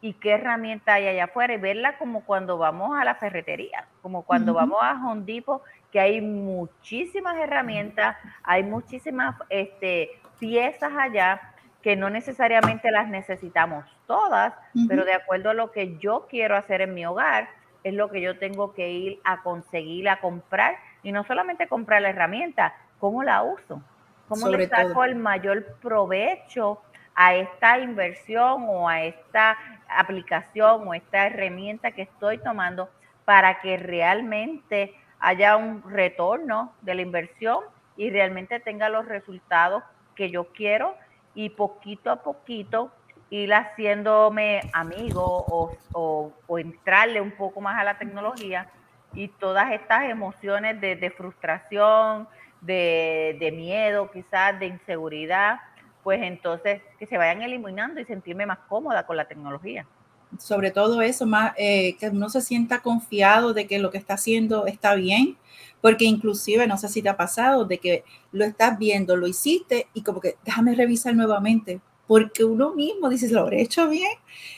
[0.00, 4.22] y qué herramienta hay allá afuera y verla como cuando vamos a la ferretería, como
[4.22, 11.40] cuando vamos a Hondipo, que hay muchísimas herramientas, hay muchísimas este, piezas allá
[11.82, 14.54] que no necesariamente las necesitamos todas,
[14.88, 17.48] pero de acuerdo a lo que yo quiero hacer en mi hogar,
[17.84, 22.02] es lo que yo tengo que ir a conseguir, a comprar, y no solamente comprar
[22.02, 23.80] la herramienta, ¿cómo la uso?
[24.28, 26.82] ¿Cómo le saco el mayor provecho
[27.20, 32.88] a esta inversión o a esta aplicación o esta herramienta que estoy tomando
[33.24, 37.64] para que realmente haya un retorno de la inversión
[37.96, 39.82] y realmente tenga los resultados
[40.14, 40.94] que yo quiero
[41.34, 42.92] y poquito a poquito
[43.30, 45.44] ir haciéndome amigo
[45.92, 48.70] o, entrarle un poco más a la tecnología
[49.12, 52.28] y todas estas emociones de, frustración,
[52.60, 55.58] de, miedo, quizás de inseguridad,
[56.08, 59.86] pues entonces que se vayan eliminando y sentirme más cómoda con la tecnología.
[60.38, 64.14] Sobre todo eso, más eh, que uno se sienta confiado de que lo que está
[64.14, 65.36] haciendo está bien,
[65.82, 69.88] porque inclusive, no sé si te ha pasado, de que lo estás viendo, lo hiciste
[69.92, 74.10] y como que déjame revisar nuevamente, porque uno mismo dice, lo habré hecho bien.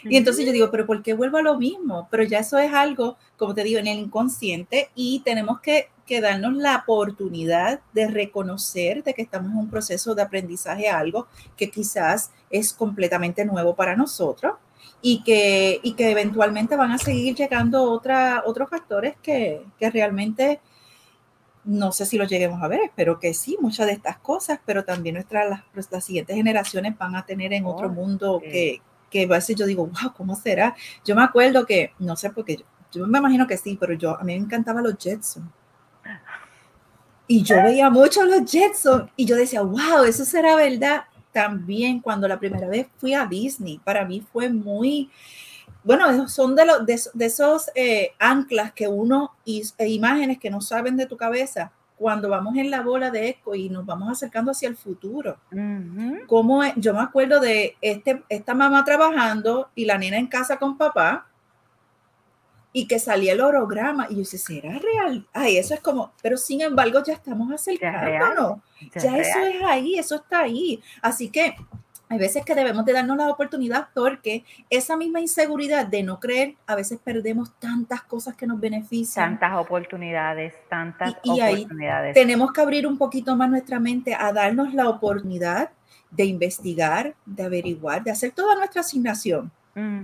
[0.04, 2.06] Y entonces yo digo, pero ¿por qué vuelvo a lo mismo?
[2.10, 6.20] Pero ya eso es algo, como te digo, en el inconsciente y tenemos que, que
[6.20, 11.70] darnos la oportunidad de reconocer de que estamos en un proceso de aprendizaje algo que
[11.70, 14.54] quizás es completamente nuevo para nosotros
[15.02, 20.60] y que, y que eventualmente van a seguir llegando otra, otros factores que, que realmente
[21.64, 24.84] no sé si lo lleguemos a ver, espero que sí, muchas de estas cosas, pero
[24.84, 29.24] también nuestras, las, pues, las siguientes generaciones van a tener en otro mundo que, que
[29.24, 30.74] a veces yo digo, wow, ¿cómo será?
[31.04, 33.92] Yo me acuerdo que, no sé por qué, yo, yo me imagino que sí, pero
[33.92, 35.52] yo, a mí me encantaban los Jetson.
[37.26, 41.04] Y yo veía mucho los Jetson y yo decía, wow, eso será verdad.
[41.32, 45.10] También cuando la primera vez fui a Disney, para mí fue muy,
[45.82, 50.60] bueno, son de, los, de, esos eh, anclas que uno, y, e imágenes que no
[50.60, 54.52] saben de tu cabeza cuando vamos en la bola de eco y nos vamos acercando
[54.52, 55.36] hacia el futuro.
[56.26, 60.78] Como yo me acuerdo de este, esta mamá trabajando y la nena en casa con
[60.78, 61.26] papá
[62.72, 65.26] y que salía el orograma y yo decía, ¿será real?
[65.34, 68.60] Ay, eso es como, pero sin embargo ya estamos acercándonos.
[68.94, 70.80] Ya, ya eso es ahí, eso está ahí.
[71.02, 71.54] Así que
[72.10, 76.56] hay veces que debemos de darnos la oportunidad porque esa misma inseguridad de no creer,
[76.66, 79.38] a veces perdemos tantas cosas que nos benefician.
[79.38, 82.14] Tantas oportunidades, tantas y, oportunidades.
[82.14, 85.70] tenemos que abrir un poquito más nuestra mente a darnos la oportunidad
[86.10, 89.52] de investigar, de averiguar, de hacer toda nuestra asignación.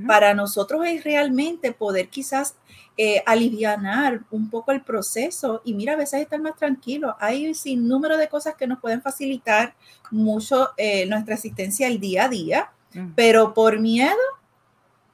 [0.07, 2.55] Para nosotros es realmente poder quizás
[2.98, 7.16] eh, alivianar un poco el proceso y mira, a veces estar más tranquilo.
[7.20, 9.74] Hay sin número de cosas que nos pueden facilitar
[10.11, 12.70] mucho eh, nuestra existencia el día a día,
[13.14, 14.16] pero por miedo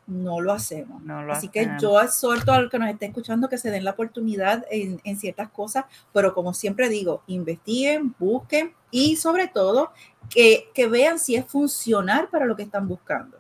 [0.07, 1.03] no lo hacemos.
[1.31, 5.01] Así que yo exhorto al que nos esté escuchando que se den la oportunidad en,
[5.03, 9.91] en, ciertas cosas, pero como siempre digo, investiguen, busquen y sobre todo
[10.31, 13.39] que, que, vean si es funcional para lo que están buscando.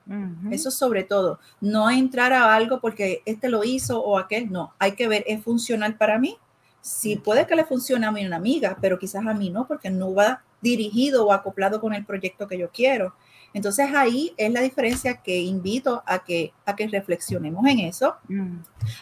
[0.50, 4.92] Eso sobre todo, no entrar a algo porque este lo hizo o aquel, no, hay
[4.92, 6.36] que ver, ¿es funcional para mí?
[6.80, 10.12] Si puede que le funcione a mi amiga, pero quizás a mí no, porque no
[10.12, 13.14] va dirigido o acoplado con el proyecto que yo quiero.
[13.54, 18.16] Entonces ahí es la diferencia que invito a que, a que reflexionemos en eso,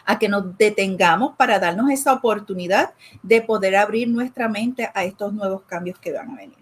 [0.05, 5.33] a que nos detengamos para darnos esa oportunidad de poder abrir nuestra mente a estos
[5.33, 6.57] nuevos cambios que van a venir.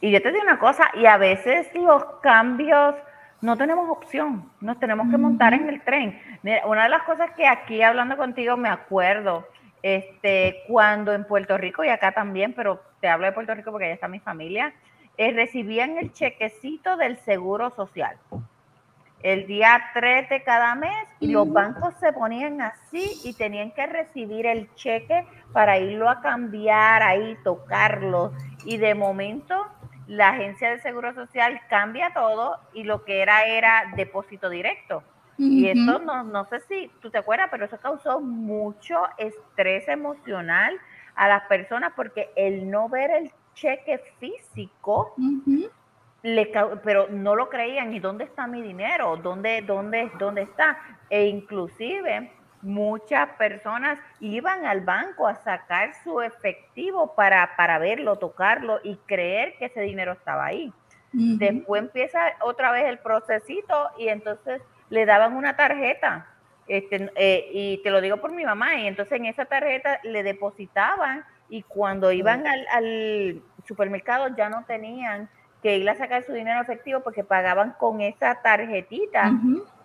[0.00, 2.94] Y yo te digo una cosa, y a veces los cambios
[3.40, 6.18] no tenemos opción, nos tenemos que montar en el tren.
[6.64, 9.46] una de las cosas que aquí hablando contigo me acuerdo,
[9.82, 13.86] este, cuando en Puerto Rico y acá también, pero te hablo de Puerto Rico porque
[13.86, 14.72] allá está mi familia,
[15.16, 18.18] eh, recibían el chequecito del Seguro Social
[19.22, 23.86] el día 3 de cada mes y los bancos se ponían así y tenían que
[23.86, 28.32] recibir el cheque para irlo a cambiar, ahí tocarlo.
[28.64, 29.66] Y de momento
[30.08, 35.02] la agencia de seguro social cambia todo y lo que era era depósito directo.
[35.38, 40.78] Y esto no, no sé si tú te acuerdas, pero eso causó mucho estrés emocional
[41.16, 45.14] a las personas porque el no ver el cheque físico
[46.84, 49.16] pero no lo creían, ¿y dónde está mi dinero?
[49.16, 50.78] ¿Dónde, dónde, dónde está?
[51.10, 52.30] E inclusive
[52.62, 59.56] muchas personas iban al banco a sacar su efectivo para, para verlo, tocarlo y creer
[59.58, 60.72] que ese dinero estaba ahí.
[61.14, 66.26] Después empieza otra vez el procesito y entonces le daban una tarjeta.
[66.68, 70.22] Este, eh, y te lo digo por mi mamá, y entonces en esa tarjeta le
[70.22, 75.28] depositaban y cuando iban al, al supermercado ya no tenían
[75.62, 79.32] que ir a sacar su dinero efectivo porque pagaban con esa tarjetita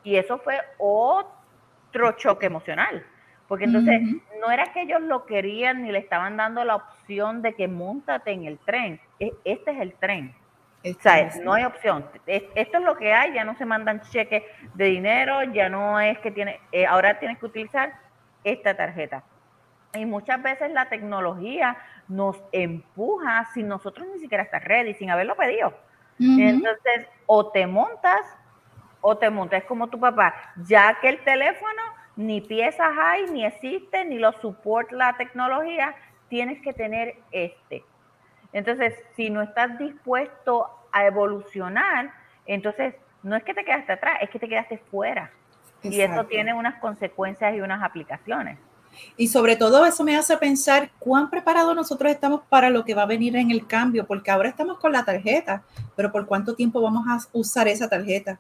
[0.02, 3.06] y eso fue otro choque emocional.
[3.50, 4.02] Porque entonces
[4.40, 8.32] no era que ellos lo querían ni le estaban dando la opción de que montate
[8.32, 9.02] en el tren.
[9.20, 10.34] E, este es el tren.
[10.86, 12.06] O sea, no hay opción.
[12.26, 16.18] Esto es lo que hay, ya no se mandan cheques de dinero, ya no es
[16.20, 17.94] que tiene, eh, ahora tienes que utilizar
[18.46, 19.22] esta tarjeta.
[19.98, 25.36] Y muchas veces la tecnología nos empuja sin nosotros ni siquiera estar ready, sin haberlo
[25.36, 25.74] pedido.
[26.20, 28.22] Entonces, o te montas
[29.02, 30.34] o te montas como tu papá,
[30.66, 31.82] ya que el teléfono
[32.16, 35.96] ni piezas hay, ni existe, ni lo soporta la tecnología,
[36.30, 37.84] tienes que tener este.
[38.54, 42.12] Entonces, si no estás dispuesto a evolucionar,
[42.46, 45.32] entonces no es que te quedaste atrás, es que te quedaste fuera.
[45.84, 48.58] Y eso tiene unas consecuencias y unas aplicaciones.
[49.16, 53.04] Y sobre todo eso me hace pensar cuán preparados nosotros estamos para lo que va
[53.04, 55.64] a venir en el cambio, porque ahora estamos con la tarjeta,
[55.96, 58.40] pero ¿por cuánto tiempo vamos a usar esa tarjeta?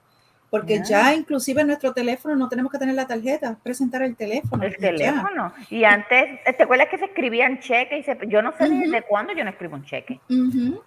[0.49, 4.63] Porque ya inclusive en nuestro teléfono no tenemos que tener la tarjeta, presentar el teléfono.
[4.63, 5.53] El teléfono.
[5.69, 8.05] Y antes, ¿te acuerdas que se escribían cheques?
[8.07, 10.21] Y yo no sé desde cuándo yo no escribo un cheque.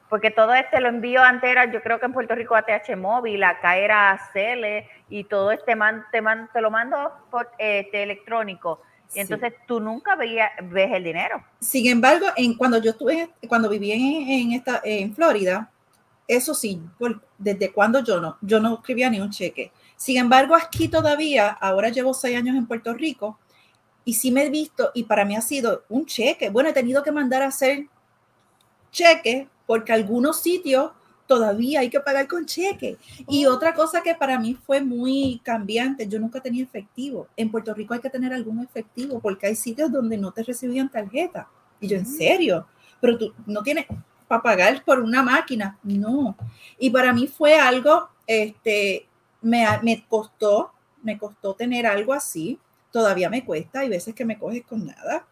[0.08, 3.44] Porque todo este lo envío antes era, yo creo que en Puerto Rico ATH móvil,
[3.44, 6.22] acá era Cele y todo este man, te,
[6.54, 8.80] te lo mando por este, electrónico.
[9.14, 11.42] Y entonces tú nunca veías, ves el dinero.
[11.60, 15.70] Sin embargo, en, cuando yo estuve, cuando viví en, esta, en Florida,
[16.28, 16.80] eso sí,
[17.36, 19.72] desde cuando yo no, yo no escribía ni un cheque.
[19.96, 23.38] Sin embargo, aquí todavía, ahora llevo seis años en Puerto Rico
[24.04, 26.50] y sí me he visto y para mí ha sido un cheque.
[26.50, 27.86] Bueno, he tenido que mandar a hacer
[28.92, 30.92] cheque porque algunos sitios
[31.30, 32.96] todavía hay que pagar con cheque.
[33.28, 33.54] Y oh.
[33.54, 37.28] otra cosa que para mí fue muy cambiante, yo nunca tenía efectivo.
[37.36, 40.90] En Puerto Rico hay que tener algún efectivo porque hay sitios donde no te recibían
[40.90, 41.48] tarjeta.
[41.80, 42.18] Y yo, ¿en mm.
[42.18, 42.66] serio?
[43.00, 43.86] Pero tú no tienes
[44.26, 45.78] para pagar por una máquina.
[45.84, 46.36] No.
[46.80, 49.06] Y para mí fue algo, este,
[49.40, 52.58] me, me costó, me costó tener algo así.
[52.90, 55.24] Todavía me cuesta, hay veces que me coges con nada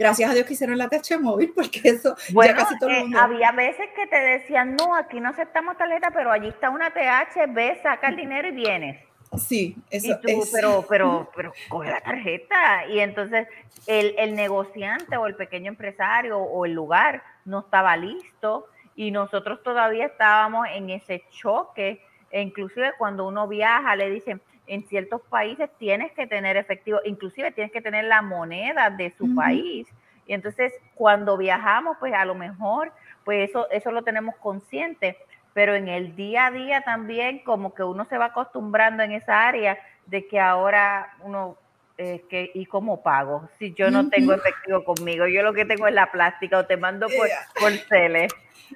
[0.00, 3.00] gracias a Dios que hicieron la TH móvil, porque eso ya casi todo el eh,
[3.02, 3.20] mundo.
[3.20, 7.46] había veces que te decían, no, aquí no aceptamos tarjeta, pero allí está una TH,
[7.48, 9.10] ve, saca el dinero y vienes.
[9.38, 10.50] Sí, eso es.
[10.52, 12.86] Pero, pero, pero coge la tarjeta.
[12.88, 13.46] Y entonces
[13.86, 19.62] el, el negociante o el pequeño empresario o el lugar no estaba listo y nosotros
[19.62, 22.02] todavía estábamos en ese choque.
[22.32, 27.50] E inclusive cuando uno viaja le dicen, en ciertos países tienes que tener efectivo, inclusive
[27.50, 29.88] tienes que tener la moneda de su país.
[30.26, 32.92] Y entonces cuando viajamos, pues a lo mejor,
[33.24, 35.18] pues eso, eso lo tenemos consciente,
[35.54, 39.48] pero en el día a día también como que uno se va acostumbrando en esa
[39.48, 41.56] área de que ahora uno,
[42.02, 43.50] eh, que, ¿y cómo pago?
[43.58, 46.78] Si yo no tengo efectivo conmigo, yo lo que tengo es la plástica o te
[46.78, 47.28] mando por,
[47.60, 48.26] por tele.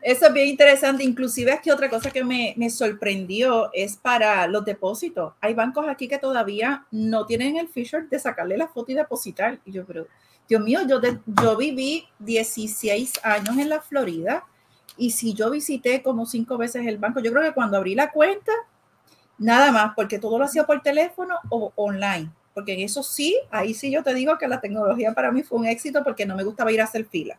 [0.03, 1.05] Eso es bien interesante.
[1.05, 5.33] Inclusive aquí otra cosa que me, me, sorprendió es para los depósitos.
[5.41, 9.59] Hay bancos aquí que todavía no tienen el feature de sacarle la foto y depositar.
[9.65, 10.07] Y yo, pero,
[10.47, 14.45] Dios mío, yo, yo viví 16 años en la Florida
[14.99, 18.13] y si yo visité como cinco veces el banco, yo creo que cuando abrí la
[18.13, 18.53] cuenta,
[19.39, 22.31] nada más, porque todo lo hacía por teléfono o online.
[22.55, 25.59] Porque en eso sí, ahí sí yo te digo que la tecnología para mí fue
[25.59, 27.39] un éxito porque no me gustaba ir a hacer fila.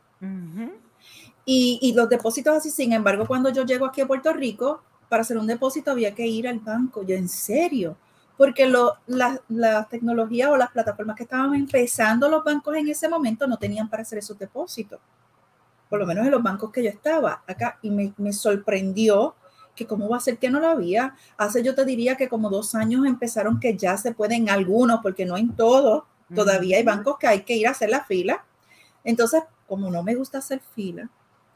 [1.46, 5.38] Y, los depósitos así, sin embargo, cuando yo llego aquí a Puerto Rico, para hacer
[5.38, 7.04] un depósito había que ir al banco.
[7.04, 7.96] Yo, en serio,
[8.36, 13.08] porque lo, la, la, tecnología o las plataformas que estaban empezando los bancos en ese
[13.08, 15.00] momento no tenían para hacer esos depósitos.
[15.88, 17.78] Por lo menos en los bancos que yo estaba acá.
[17.84, 19.36] Y me, me sorprendió
[19.76, 21.16] que cómo va a ser que no lo había.
[21.38, 25.26] Hace yo te diría que como dos años empezaron que ya se pueden algunos, porque
[25.26, 26.04] no en todos.
[26.34, 28.44] Todavía hay bancos que hay que ir a hacer la fila.
[29.04, 31.08] Entonces, como no me gusta hacer fila,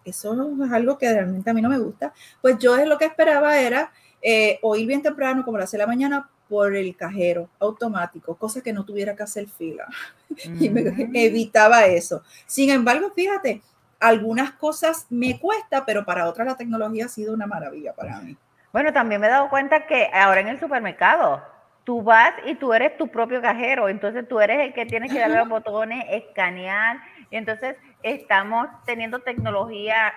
[0.06, 2.14] eso es algo que realmente a mí no me gusta.
[2.42, 3.92] Pues yo es lo que esperaba era
[4.22, 8.36] eh, o ir bien temprano, como las 6 de la mañana, por el cajero automático,
[8.36, 9.88] cosa que no tuviera que hacer fila.
[10.60, 12.24] y me evitaba eso.
[12.46, 13.62] Sin embargo, fíjate,
[14.00, 18.38] algunas cosas me cuesta, pero para otras la tecnología ha sido una maravilla para mí.
[18.72, 21.44] Bueno, también me he dado cuenta que ahora en el supermercado,
[21.84, 25.20] tú vas y tú eres tu propio cajero, entonces tú eres el que tiene que
[25.20, 27.00] darle los botones, escanear,
[27.32, 30.14] y entonces estamos teniendo tecnología,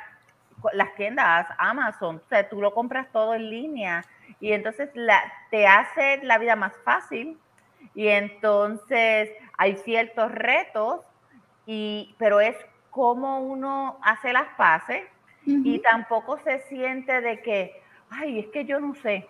[0.74, 4.04] las tiendas, Amazon, o sea, tú lo compras todo en línea
[4.38, 5.20] y entonces la,
[5.50, 7.38] te hace la vida más fácil
[7.94, 11.00] y entonces hay ciertos retos,
[11.66, 12.56] y, pero es
[12.92, 15.02] como uno hace las paces
[15.46, 19.26] y tampoco se siente de que, ay, es que yo no sé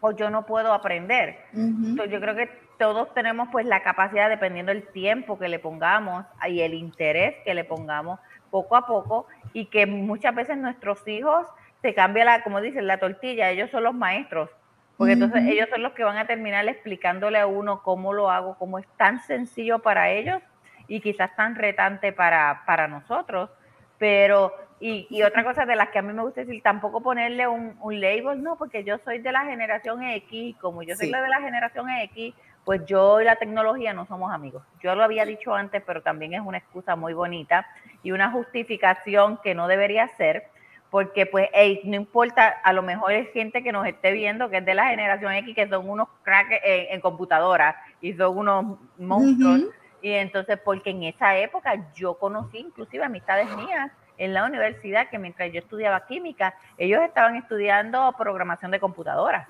[0.00, 1.38] o yo no puedo aprender.
[1.52, 6.24] Entonces yo creo que todos tenemos pues la capacidad, dependiendo del tiempo que le pongamos
[6.48, 8.18] y el interés que le pongamos
[8.50, 11.46] poco a poco y que muchas veces nuestros hijos
[11.82, 14.48] se cambia la, como dicen, la tortilla, ellos son los maestros,
[14.96, 18.56] porque entonces ellos son los que van a terminar explicándole a uno cómo lo hago,
[18.58, 20.42] cómo es tan sencillo para ellos
[20.88, 23.50] y quizás tan retante para, para nosotros,
[23.98, 27.76] pero y, otra cosa de las que a mí me gusta decir, tampoco ponerle un,
[27.80, 31.28] un label, no, porque yo soy de la generación X, como yo soy la de
[31.28, 32.34] la generación X,
[32.64, 34.62] pues yo y la tecnología no somos amigos.
[34.82, 37.66] Yo lo había dicho antes, pero también es una excusa muy bonita
[38.02, 40.44] y una justificación que no debería ser,
[40.90, 41.48] porque pues
[41.84, 44.88] no importa, a lo mejor es gente que nos esté viendo que es de la
[44.88, 49.70] generación X, que son unos cracks en, en computadora y son unos monstruos.
[50.06, 55.18] Y entonces, porque en esa época yo conocí inclusive amistades mías en la universidad que
[55.18, 59.48] mientras yo estudiaba química, ellos estaban estudiando programación de computadoras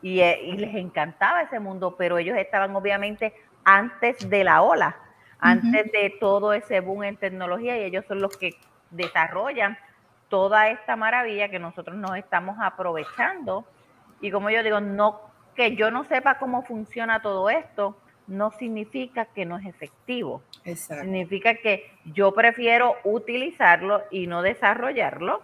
[0.00, 4.96] y, eh, y, les encantaba ese mundo, pero ellos estaban obviamente antes de la ola,
[5.40, 8.54] antes de todo ese boom en tecnología y ellos son los que
[8.90, 9.76] desarrollan
[10.30, 13.66] toda esta maravilla que nosotros nos estamos aprovechando.
[14.22, 15.20] Y como yo digo, no
[15.54, 20.42] que yo no sepa cómo funciona todo esto, no significa que no es efectivo.
[20.64, 25.42] Significa que yo prefiero utilizarlo y no desarrollarlo,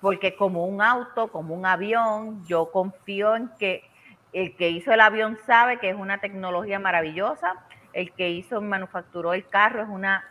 [0.00, 3.84] porque como un auto, como un avión, yo confío en que
[4.32, 7.54] el que hizo el avión sabe que es una tecnología maravillosa,
[7.92, 10.24] el que hizo, manufacturó el carro es una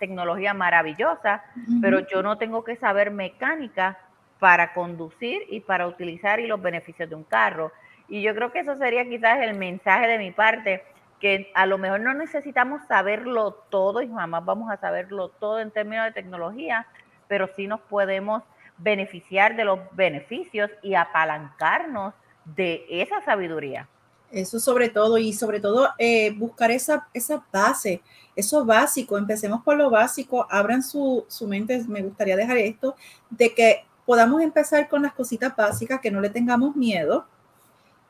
[0.00, 1.44] tecnología maravillosa,
[1.80, 4.00] pero yo no tengo que saber mecánica
[4.40, 7.70] para conducir y para utilizar y los beneficios de un carro.
[8.08, 10.82] Y yo creo que eso sería quizás el mensaje de mi parte
[11.22, 15.70] que a lo mejor no necesitamos saberlo todo y jamás vamos a saberlo todo en
[15.70, 16.88] términos de tecnología,
[17.28, 18.42] pero sí nos podemos
[18.76, 22.12] beneficiar de los beneficios y apalancarnos
[22.44, 23.88] de esa sabiduría.
[24.32, 28.02] Eso sobre todo, y sobre todo eh, buscar esa, esa base,
[28.34, 32.96] eso básico, empecemos por lo básico, abran su, su mente, me gustaría dejar esto,
[33.30, 37.26] de que podamos empezar con las cositas básicas, que no le tengamos miedo,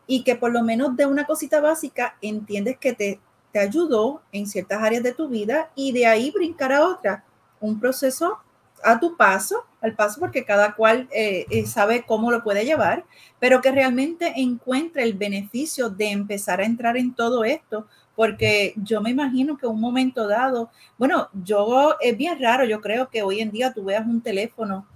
[0.07, 3.21] y que por lo menos de una cosita básica entiendes que te,
[3.53, 7.25] te ayudó en ciertas áreas de tu vida y de ahí brincar a otra.
[7.61, 8.39] Un proceso
[8.83, 13.05] a tu paso, al paso porque cada cual eh, eh, sabe cómo lo puede llevar,
[13.39, 19.01] pero que realmente encuentre el beneficio de empezar a entrar en todo esto, porque yo
[19.01, 23.41] me imagino que un momento dado, bueno, yo es bien raro, yo creo que hoy
[23.41, 24.87] en día tú veas un teléfono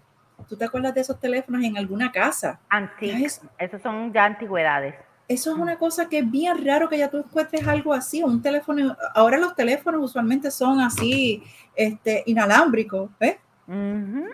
[0.48, 2.60] ¿Tú te acuerdas de esos teléfonos en alguna casa?
[2.68, 3.40] Antiguos.
[3.58, 4.94] Esos son ya antigüedades.
[5.28, 8.40] Eso es una cosa que es bien raro que ya tú encuentres algo así, un
[8.40, 8.96] teléfono.
[9.12, 11.42] Ahora los teléfonos usualmente son así,
[11.74, 13.36] este, inalámbricos, ¿ves?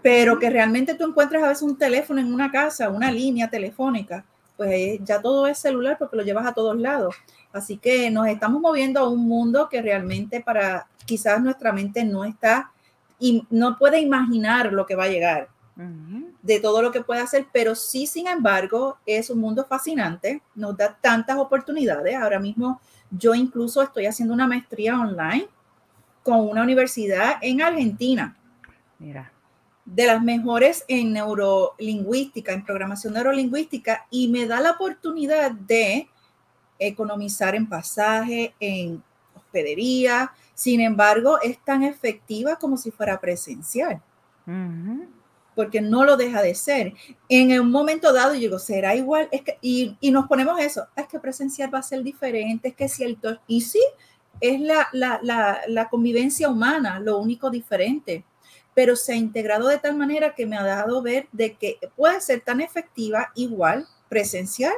[0.02, 4.26] Pero que realmente tú encuentres a veces un teléfono en una casa, una línea telefónica,
[4.58, 7.14] pues ya todo es celular porque lo llevas a todos lados.
[7.54, 12.26] Así que nos estamos moviendo a un mundo que realmente para quizás nuestra mente no
[12.26, 12.70] está
[13.18, 17.46] y no puede imaginar lo que va a llegar de todo lo que puede hacer,
[17.52, 22.14] pero sí, sin embargo, es un mundo fascinante, nos da tantas oportunidades.
[22.16, 25.48] Ahora mismo yo incluso estoy haciendo una maestría online
[26.22, 28.36] con una universidad en Argentina.
[28.98, 29.32] Mira.
[29.84, 36.08] De las mejores en neurolingüística, en programación neurolingüística, y me da la oportunidad de
[36.78, 39.02] economizar en pasaje, en
[39.34, 40.32] hospedería.
[40.54, 44.00] Sin embargo, es tan efectiva como si fuera presencial
[45.54, 46.94] porque no lo deja de ser.
[47.28, 49.28] En un momento dado, yo digo, ¿será igual?
[49.30, 52.88] Es que, y, nos ponemos eso, es que presencial va a ser diferente, es que
[52.88, 53.38] cierto.
[53.46, 53.82] Y sí,
[54.40, 58.24] es la, la, convivencia humana, lo único diferente,
[58.74, 62.20] pero se ha integrado de tal manera que me ha dado ver de que puede
[62.20, 64.72] ser tan efectiva igual presencial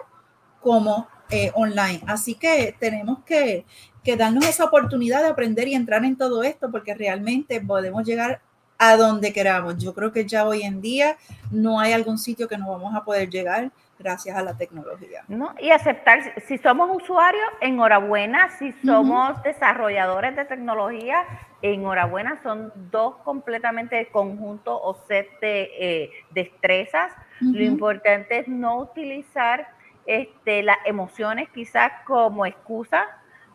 [0.61, 2.03] como eh, online.
[2.07, 3.65] Así que tenemos que,
[4.03, 8.43] que darnos esa oportunidad de aprender y entrar en todo esto porque realmente podemos llegar
[8.79, 9.79] a donde queramos.
[9.79, 11.17] Yo creo que ya hoy en día
[11.51, 15.25] no hay algún sitio que no vamos a poder llegar gracias a la tecnología.
[15.29, 15.55] ¿No?
[15.61, 21.25] Y aceptar, si somos usuarios, enhorabuena, si somos desarrolladores de tecnología,
[21.63, 27.13] enhorabuena, son dos completamente conjuntos o set de eh, destrezas.
[27.41, 29.69] Lo importante es no utilizar
[30.07, 33.07] este, las emociones quizás como excusa,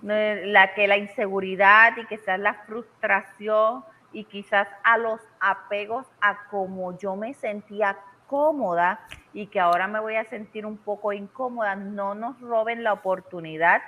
[0.02, 6.98] la que la inseguridad y quizás la frustración y quizás a los apegos a como
[6.98, 7.98] yo me sentía
[8.28, 9.00] cómoda
[9.34, 13.82] y que ahora me voy a sentir un poco incómoda, no nos roben la oportunidad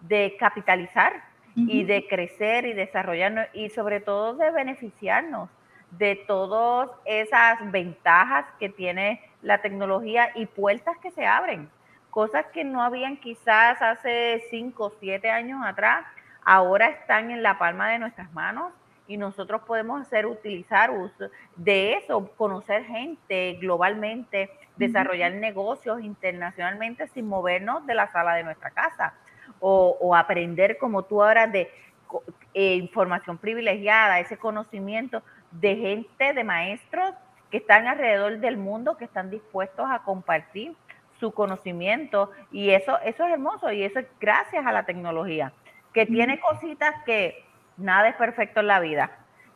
[0.00, 1.24] de capitalizar
[1.56, 5.50] y de crecer y desarrollarnos y sobre todo de beneficiarnos
[5.90, 11.68] de todas esas ventajas que tiene la tecnología y puertas que se abren,
[12.10, 16.06] cosas que no habían quizás hace cinco o siete años atrás,
[16.44, 18.72] ahora están en la palma de nuestras manos
[19.08, 27.26] y nosotros podemos hacer utilizar uso de eso, conocer gente globalmente, desarrollar negocios internacionalmente sin
[27.26, 29.14] movernos de la sala de nuestra casa.
[29.60, 31.70] O, aprender como tú ahora de
[32.52, 37.14] eh, información privilegiada, ese conocimiento de gente, de maestros
[37.50, 40.76] que están alrededor del mundo, que están dispuestos a compartir
[41.18, 42.30] su conocimiento.
[42.52, 45.52] Y eso, eso es hermoso y eso es gracias a la tecnología,
[45.94, 47.47] que tiene cositas que
[47.78, 49.10] nada es perfecto en la vida.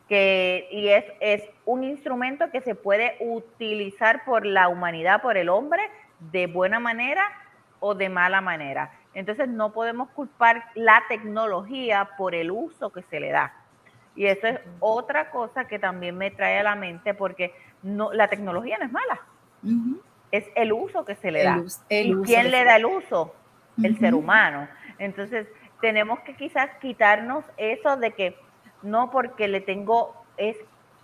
[0.08, 5.48] Que, y es, es un instrumento que se puede utilizar por la humanidad, por el
[5.48, 5.82] hombre,
[6.18, 7.24] de buena manera
[7.80, 8.92] o de mala manera.
[9.14, 13.52] Entonces no podemos culpar la tecnología por el uso que se le da.
[14.14, 18.28] Y eso es otra cosa que también me trae a la mente porque no, la
[18.28, 19.20] tecnología no es mala.
[20.30, 21.62] Es el uso que se le da.
[21.88, 23.34] ¿Y quién le da el uso?
[23.82, 24.68] El ser humano.
[24.98, 25.46] Entonces,
[25.82, 28.38] tenemos que quizás quitarnos eso de que
[28.82, 30.56] no porque le tengo, es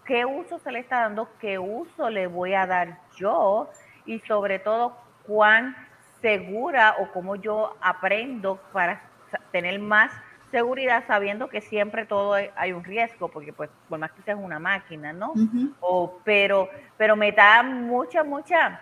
[0.07, 3.69] qué uso se le está dando, qué uso le voy a dar yo
[4.07, 5.77] y sobre todo cuán
[6.23, 9.03] segura o cómo yo aprendo para
[9.51, 10.13] tener más
[10.51, 14.61] seguridad sabiendo que siempre todo hay un riesgo porque pues por más que sea una
[14.61, 15.35] máquina, ¿no?
[15.81, 18.81] o, pero, pero me da mucha, mucha,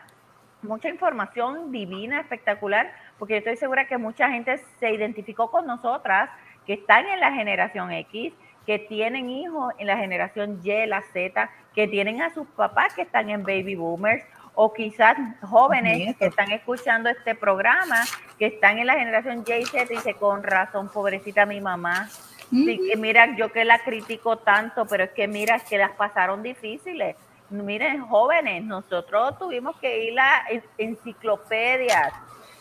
[0.63, 6.31] mucha información divina, espectacular, porque yo estoy segura que mucha gente se identificó con nosotras,
[6.67, 8.33] que están en la generación X,
[8.67, 13.03] que tienen hijos en la generación Y, la Z, que tienen a sus papás que
[13.03, 18.03] están en baby boomers, o quizás jóvenes que están escuchando este programa,
[18.39, 22.09] que están en la generación Y y Z, dice, con razón, pobrecita mi mamá.
[22.51, 26.43] que mira, yo que la critico tanto, pero es que mira, es que las pasaron
[26.43, 27.17] difíciles.
[27.51, 30.45] Miren, jóvenes, nosotros tuvimos que ir a
[30.79, 32.13] enciclopedias,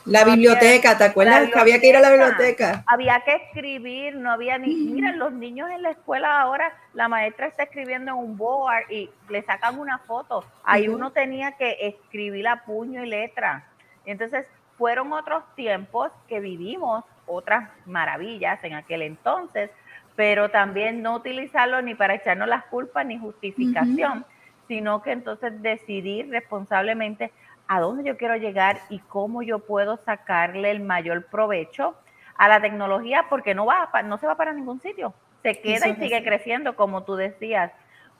[0.05, 2.83] la biblioteca, ¿te acuerdas que había que ir a la biblioteca?
[2.87, 4.75] Había que escribir, no había ni.
[4.75, 9.09] Mira, los niños en la escuela ahora, la maestra está escribiendo en un board y
[9.29, 10.45] le sacan una foto.
[10.63, 13.65] Ahí uno tenía que escribir a puño y letra.
[14.05, 14.45] Entonces,
[14.77, 19.71] fueron otros tiempos que vivimos otras maravillas en aquel entonces,
[20.15, 24.25] pero también no utilizarlo ni para echarnos las culpas ni justificación,
[24.67, 27.31] sino que entonces decidir responsablemente
[27.67, 31.95] a dónde yo quiero llegar y cómo yo puedo sacarle el mayor provecho
[32.37, 35.13] a la tecnología porque no va no se va para ningún sitio.
[35.43, 37.71] Se queda y sigue creciendo como tú decías.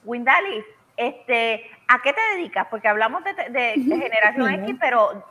[0.03, 0.63] Windali
[0.97, 5.25] este a qué te dedicas porque hablamos de, generación X pero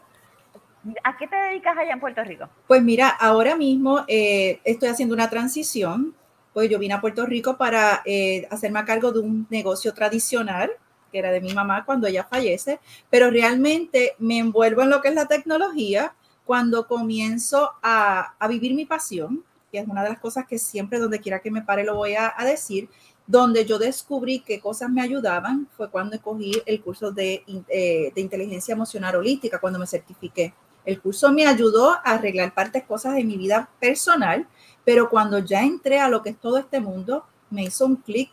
[1.02, 2.46] ¿A qué te dedicas allá en Puerto Rico?
[2.66, 6.14] Pues mira, ahora mismo eh, estoy haciendo una transición,
[6.52, 10.70] pues yo vine a Puerto Rico para eh, hacerme a cargo de un negocio tradicional
[11.14, 15.10] que era de mi mamá cuando ella fallece, pero realmente me envuelvo en lo que
[15.10, 16.12] es la tecnología
[16.44, 21.20] cuando comienzo a, vivir mi pasión, que es una de las cosas que siempre donde
[21.20, 22.88] quiera que me pare lo voy a, decir,
[23.28, 28.20] donde yo descubrí qué cosas me ayudaban fue cuando cogí el curso de, eh, de,
[28.20, 30.52] inteligencia emocional holística, cuando me certifiqué.
[30.84, 34.48] El curso me ayudó a arreglar partes cosas de mi vida personal,
[34.84, 38.32] pero cuando ya entré a lo que es todo este mundo, me hizo un clic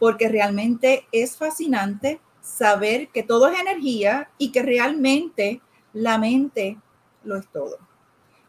[0.00, 5.60] porque realmente es fascinante saber que todo es energía y que realmente
[5.92, 6.78] la mente
[7.22, 7.76] lo es todo.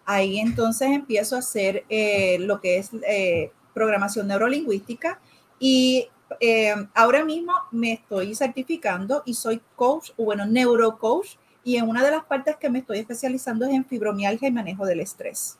[0.05, 5.19] Ahí entonces empiezo a hacer eh, lo que es eh, programación neurolingüística
[5.59, 6.07] y
[6.39, 11.35] eh, ahora mismo me estoy certificando y soy coach, o bueno, neurocoach,
[11.65, 14.85] y en una de las partes que me estoy especializando es en fibromialgia y manejo
[14.85, 15.59] del estrés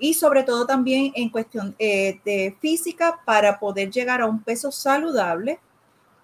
[0.00, 4.72] y sobre todo también en cuestión eh, de física para poder llegar a un peso
[4.72, 5.60] saludable,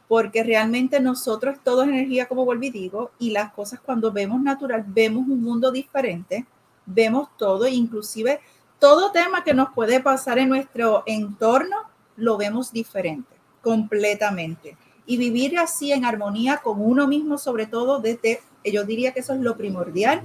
[0.08, 4.82] porque realmente nosotros todo es energía, como volví digo, y las cosas cuando vemos natural,
[4.86, 6.46] vemos un mundo diferente,
[6.86, 8.40] vemos todo, inclusive
[8.78, 11.76] todo tema que nos puede pasar en nuestro entorno,
[12.16, 14.76] lo vemos diferente, completamente.
[15.08, 19.34] y vivir así en armonía con uno mismo, sobre todo desde, yo diría que eso
[19.34, 20.22] es lo primordial,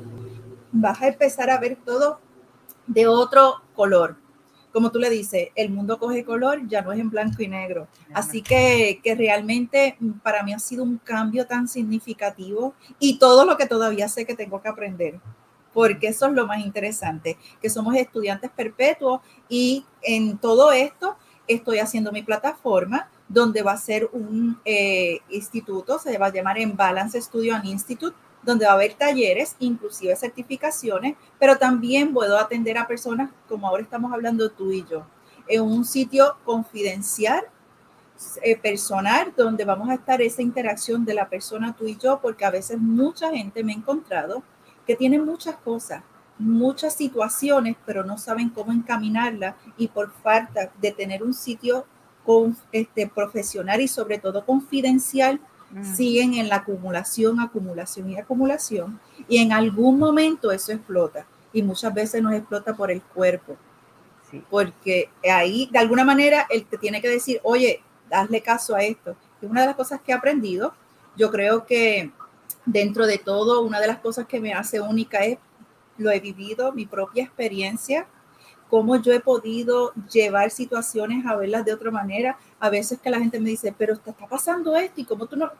[0.72, 2.20] vas a empezar a ver todo
[2.88, 4.17] de otro color.
[4.73, 7.88] Como tú le dices, el mundo coge color, ya no es en blanco y negro.
[8.13, 13.57] Así que, que realmente para mí ha sido un cambio tan significativo y todo lo
[13.57, 15.19] que todavía sé que tengo que aprender
[15.73, 21.15] porque eso es lo más interesante, que somos estudiantes perpetuos y en todo esto
[21.47, 26.57] estoy haciendo mi plataforma donde va a ser un eh, instituto, se va a llamar
[26.57, 32.37] en Balance Studio and Institute, donde va a haber talleres, inclusive certificaciones, pero también puedo
[32.37, 35.05] atender a personas como ahora estamos hablando tú y yo,
[35.47, 37.43] en un sitio confidencial,
[38.43, 42.45] eh, personal, donde vamos a estar esa interacción de la persona tú y yo, porque
[42.45, 44.43] a veces mucha gente me ha encontrado
[44.85, 46.03] que tiene muchas cosas,
[46.37, 51.85] muchas situaciones, pero no saben cómo encaminarla y por falta de tener un sitio
[52.23, 55.39] con, este, profesional y sobre todo confidencial,
[55.72, 55.95] mm.
[55.95, 58.99] siguen en la acumulación, acumulación y acumulación.
[59.28, 61.26] Y en algún momento eso explota.
[61.53, 63.57] Y muchas veces nos explota por el cuerpo.
[64.49, 69.15] Porque ahí, de alguna manera, él te tiene que decir, oye, hazle caso a esto.
[69.41, 70.74] Es una de las cosas que he aprendido.
[71.17, 72.11] Yo creo que
[72.65, 75.38] dentro de todo, una de las cosas que me hace única es
[75.97, 78.07] lo he vivido, mi propia experiencia,
[78.72, 82.38] cómo yo he podido llevar situaciones a verlas de otra manera.
[82.57, 85.36] A veces que la gente me dice, pero te está pasando esto y como tú
[85.36, 85.51] no,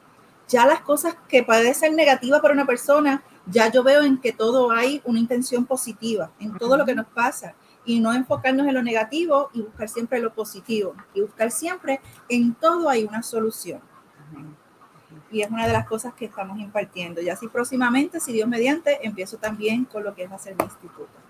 [0.48, 4.32] ya las cosas que pueden ser negativas para una persona, ya yo veo en que
[4.32, 7.54] todo hay una intención positiva, en todo lo que nos pasa
[7.84, 12.00] y no enfocarnos en lo negativo y buscar siempre lo positivo y buscar siempre
[12.30, 13.82] en todo hay una solución
[15.30, 17.22] y es una de las cosas que estamos impartiendo.
[17.22, 21.21] Y así próximamente, si Dios mediante, empiezo también con lo que es hacer mi instituto.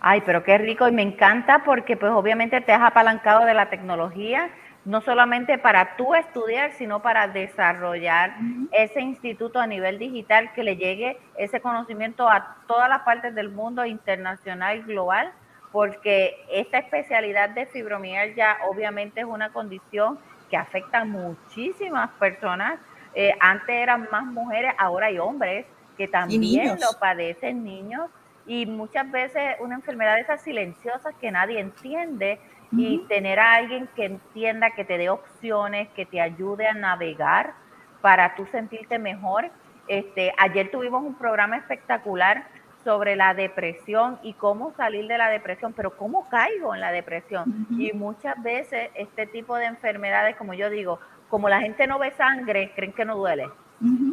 [0.00, 3.68] Ay, pero qué rico y me encanta porque pues obviamente te has apalancado de la
[3.68, 4.48] tecnología,
[4.84, 8.36] no solamente para tú estudiar, sino para desarrollar
[8.70, 13.50] ese instituto a nivel digital que le llegue ese conocimiento a todas las partes del
[13.50, 15.32] mundo internacional y global,
[15.72, 20.18] porque esta especialidad de fibromialgia obviamente es una condición
[20.48, 22.78] que afecta a muchísimas personas.
[23.14, 28.08] Eh, antes eran más mujeres, ahora hay hombres que también lo padecen, niños,
[28.48, 32.40] y muchas veces una enfermedad de esas silenciosas que nadie entiende
[32.72, 37.54] y tener a alguien que entienda, que te dé opciones, que te ayude a navegar
[38.00, 39.50] para tú sentirte mejor.
[39.86, 42.46] Este, ayer tuvimos un programa espectacular
[42.84, 47.66] sobre la depresión y cómo salir de la depresión, pero cómo caigo en la depresión.
[47.70, 52.12] Y muchas veces este tipo de enfermedades, como yo digo, como la gente no ve
[52.12, 53.48] sangre, creen que no duele.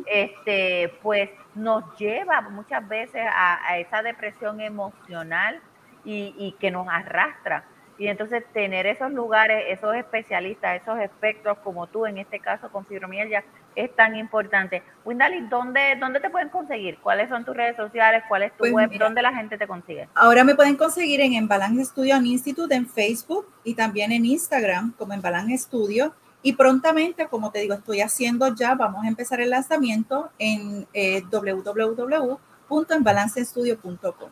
[0.06, 5.60] Este, pues nos lleva muchas veces a, esa depresión emocional
[6.04, 7.66] y, que nos arrastra.
[7.98, 12.86] Y entonces tener esos lugares, esos especialistas, esos espectros como tú, en este caso con
[12.86, 13.44] fibromialgia,
[13.74, 14.84] es tan importante.
[15.06, 16.98] Windali, ¿dónde, ¿dónde te pueden conseguir?
[17.00, 18.24] ¿Cuáles son tus redes sociales?
[18.28, 18.92] ¿Cuál es tu pues web?
[19.00, 20.10] ¿Dónde la gente te consigue?
[20.14, 25.14] Ahora me pueden conseguir en Embalance Studio Institute en Facebook y también en Instagram como
[25.14, 26.14] Embalance Studio.
[26.46, 31.24] Y prontamente, como te digo, estoy haciendo ya, vamos a empezar el lanzamiento en eh,
[31.32, 34.30] www.embalancestudio.com.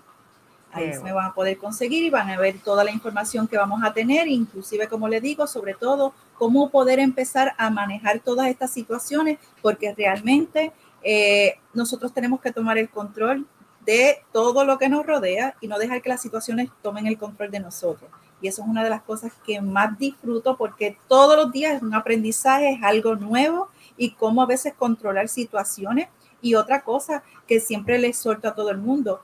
[0.72, 3.84] Ahí me van a poder conseguir y van a ver toda la información que vamos
[3.84, 8.70] a tener, inclusive, como le digo, sobre todo, cómo poder empezar a manejar todas estas
[8.70, 13.47] situaciones, porque realmente eh, nosotros tenemos que tomar el control
[13.88, 17.49] de todo lo que nos rodea y no dejar que las situaciones tomen el control
[17.49, 18.11] de nosotros.
[18.44, 21.82] Y eso es una de las cosas que más disfruto porque todos los días es
[21.82, 26.10] un aprendizaje, es algo nuevo y cómo a veces controlar situaciones.
[26.41, 29.22] Y otra cosa que siempre le exhorto a todo el mundo,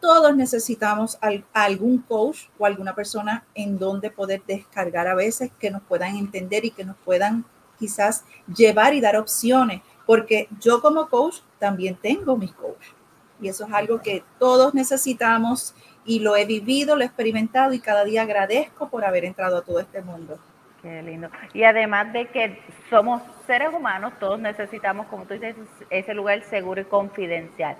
[0.00, 1.18] todos necesitamos
[1.52, 6.64] algún coach o alguna persona en donde poder descargar a veces que nos puedan entender
[6.64, 7.44] y que nos puedan
[7.78, 8.24] quizás
[8.56, 12.86] llevar y dar opciones, porque yo como coach también tengo mis coach.
[13.42, 15.74] Y eso es algo que todos necesitamos
[16.04, 19.62] y lo he vivido, lo he experimentado y cada día agradezco por haber entrado a
[19.62, 20.38] todo este mundo.
[20.80, 21.28] Qué lindo.
[21.52, 25.56] Y además de que somos seres humanos, todos necesitamos, como tú dices,
[25.90, 27.76] ese lugar seguro y confidencial.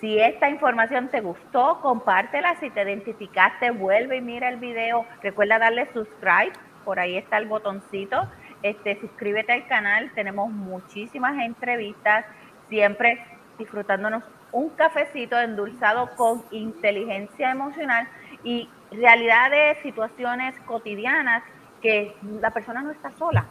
[0.00, 2.54] Si esta información te gustó, compártela.
[2.60, 5.06] Si te identificaste, vuelve y mira el video.
[5.22, 6.52] Recuerda darle subscribe.
[6.84, 8.28] Por ahí está el botoncito.
[8.62, 10.12] Este, suscríbete al canal.
[10.14, 12.24] Tenemos muchísimas entrevistas.
[12.68, 13.24] Siempre
[13.58, 14.22] disfrutándonos
[14.58, 18.08] un cafecito endulzado con inteligencia emocional
[18.42, 21.42] y realidades, situaciones cotidianas
[21.80, 23.46] que la persona no está sola,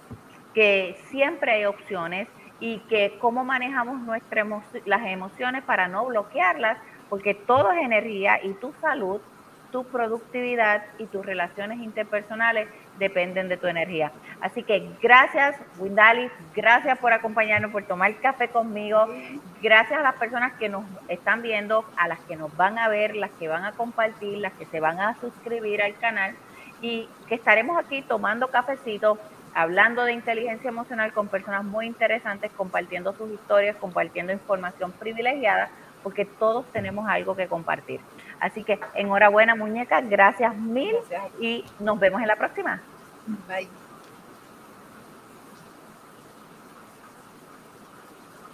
[0.54, 2.28] que siempre hay opciones
[2.60, 4.48] y que cómo manejamos nuestras
[4.86, 6.78] las emociones para no bloquearlas,
[7.10, 9.22] porque todo es energía y tu salud
[9.72, 12.68] tu productividad y tus relaciones interpersonales
[13.00, 14.12] dependen de tu energía.
[14.42, 19.08] Así que gracias, Windalis, gracias por acompañarnos, por tomar café conmigo.
[19.62, 23.16] Gracias a las personas que nos están viendo, a las que nos van a ver,
[23.16, 26.36] las que van a compartir, las que se van a suscribir al canal
[26.82, 29.18] y que estaremos aquí tomando cafecito,
[29.54, 35.70] hablando de inteligencia emocional con personas muy interesantes, compartiendo sus historias, compartiendo información privilegiada,
[36.04, 38.00] porque todos tenemos algo que compartir.
[38.40, 40.96] Así que enhorabuena, muñeca, gracias mil
[41.40, 42.82] y nos vemos en la próxima.
[43.48, 43.68] Bye.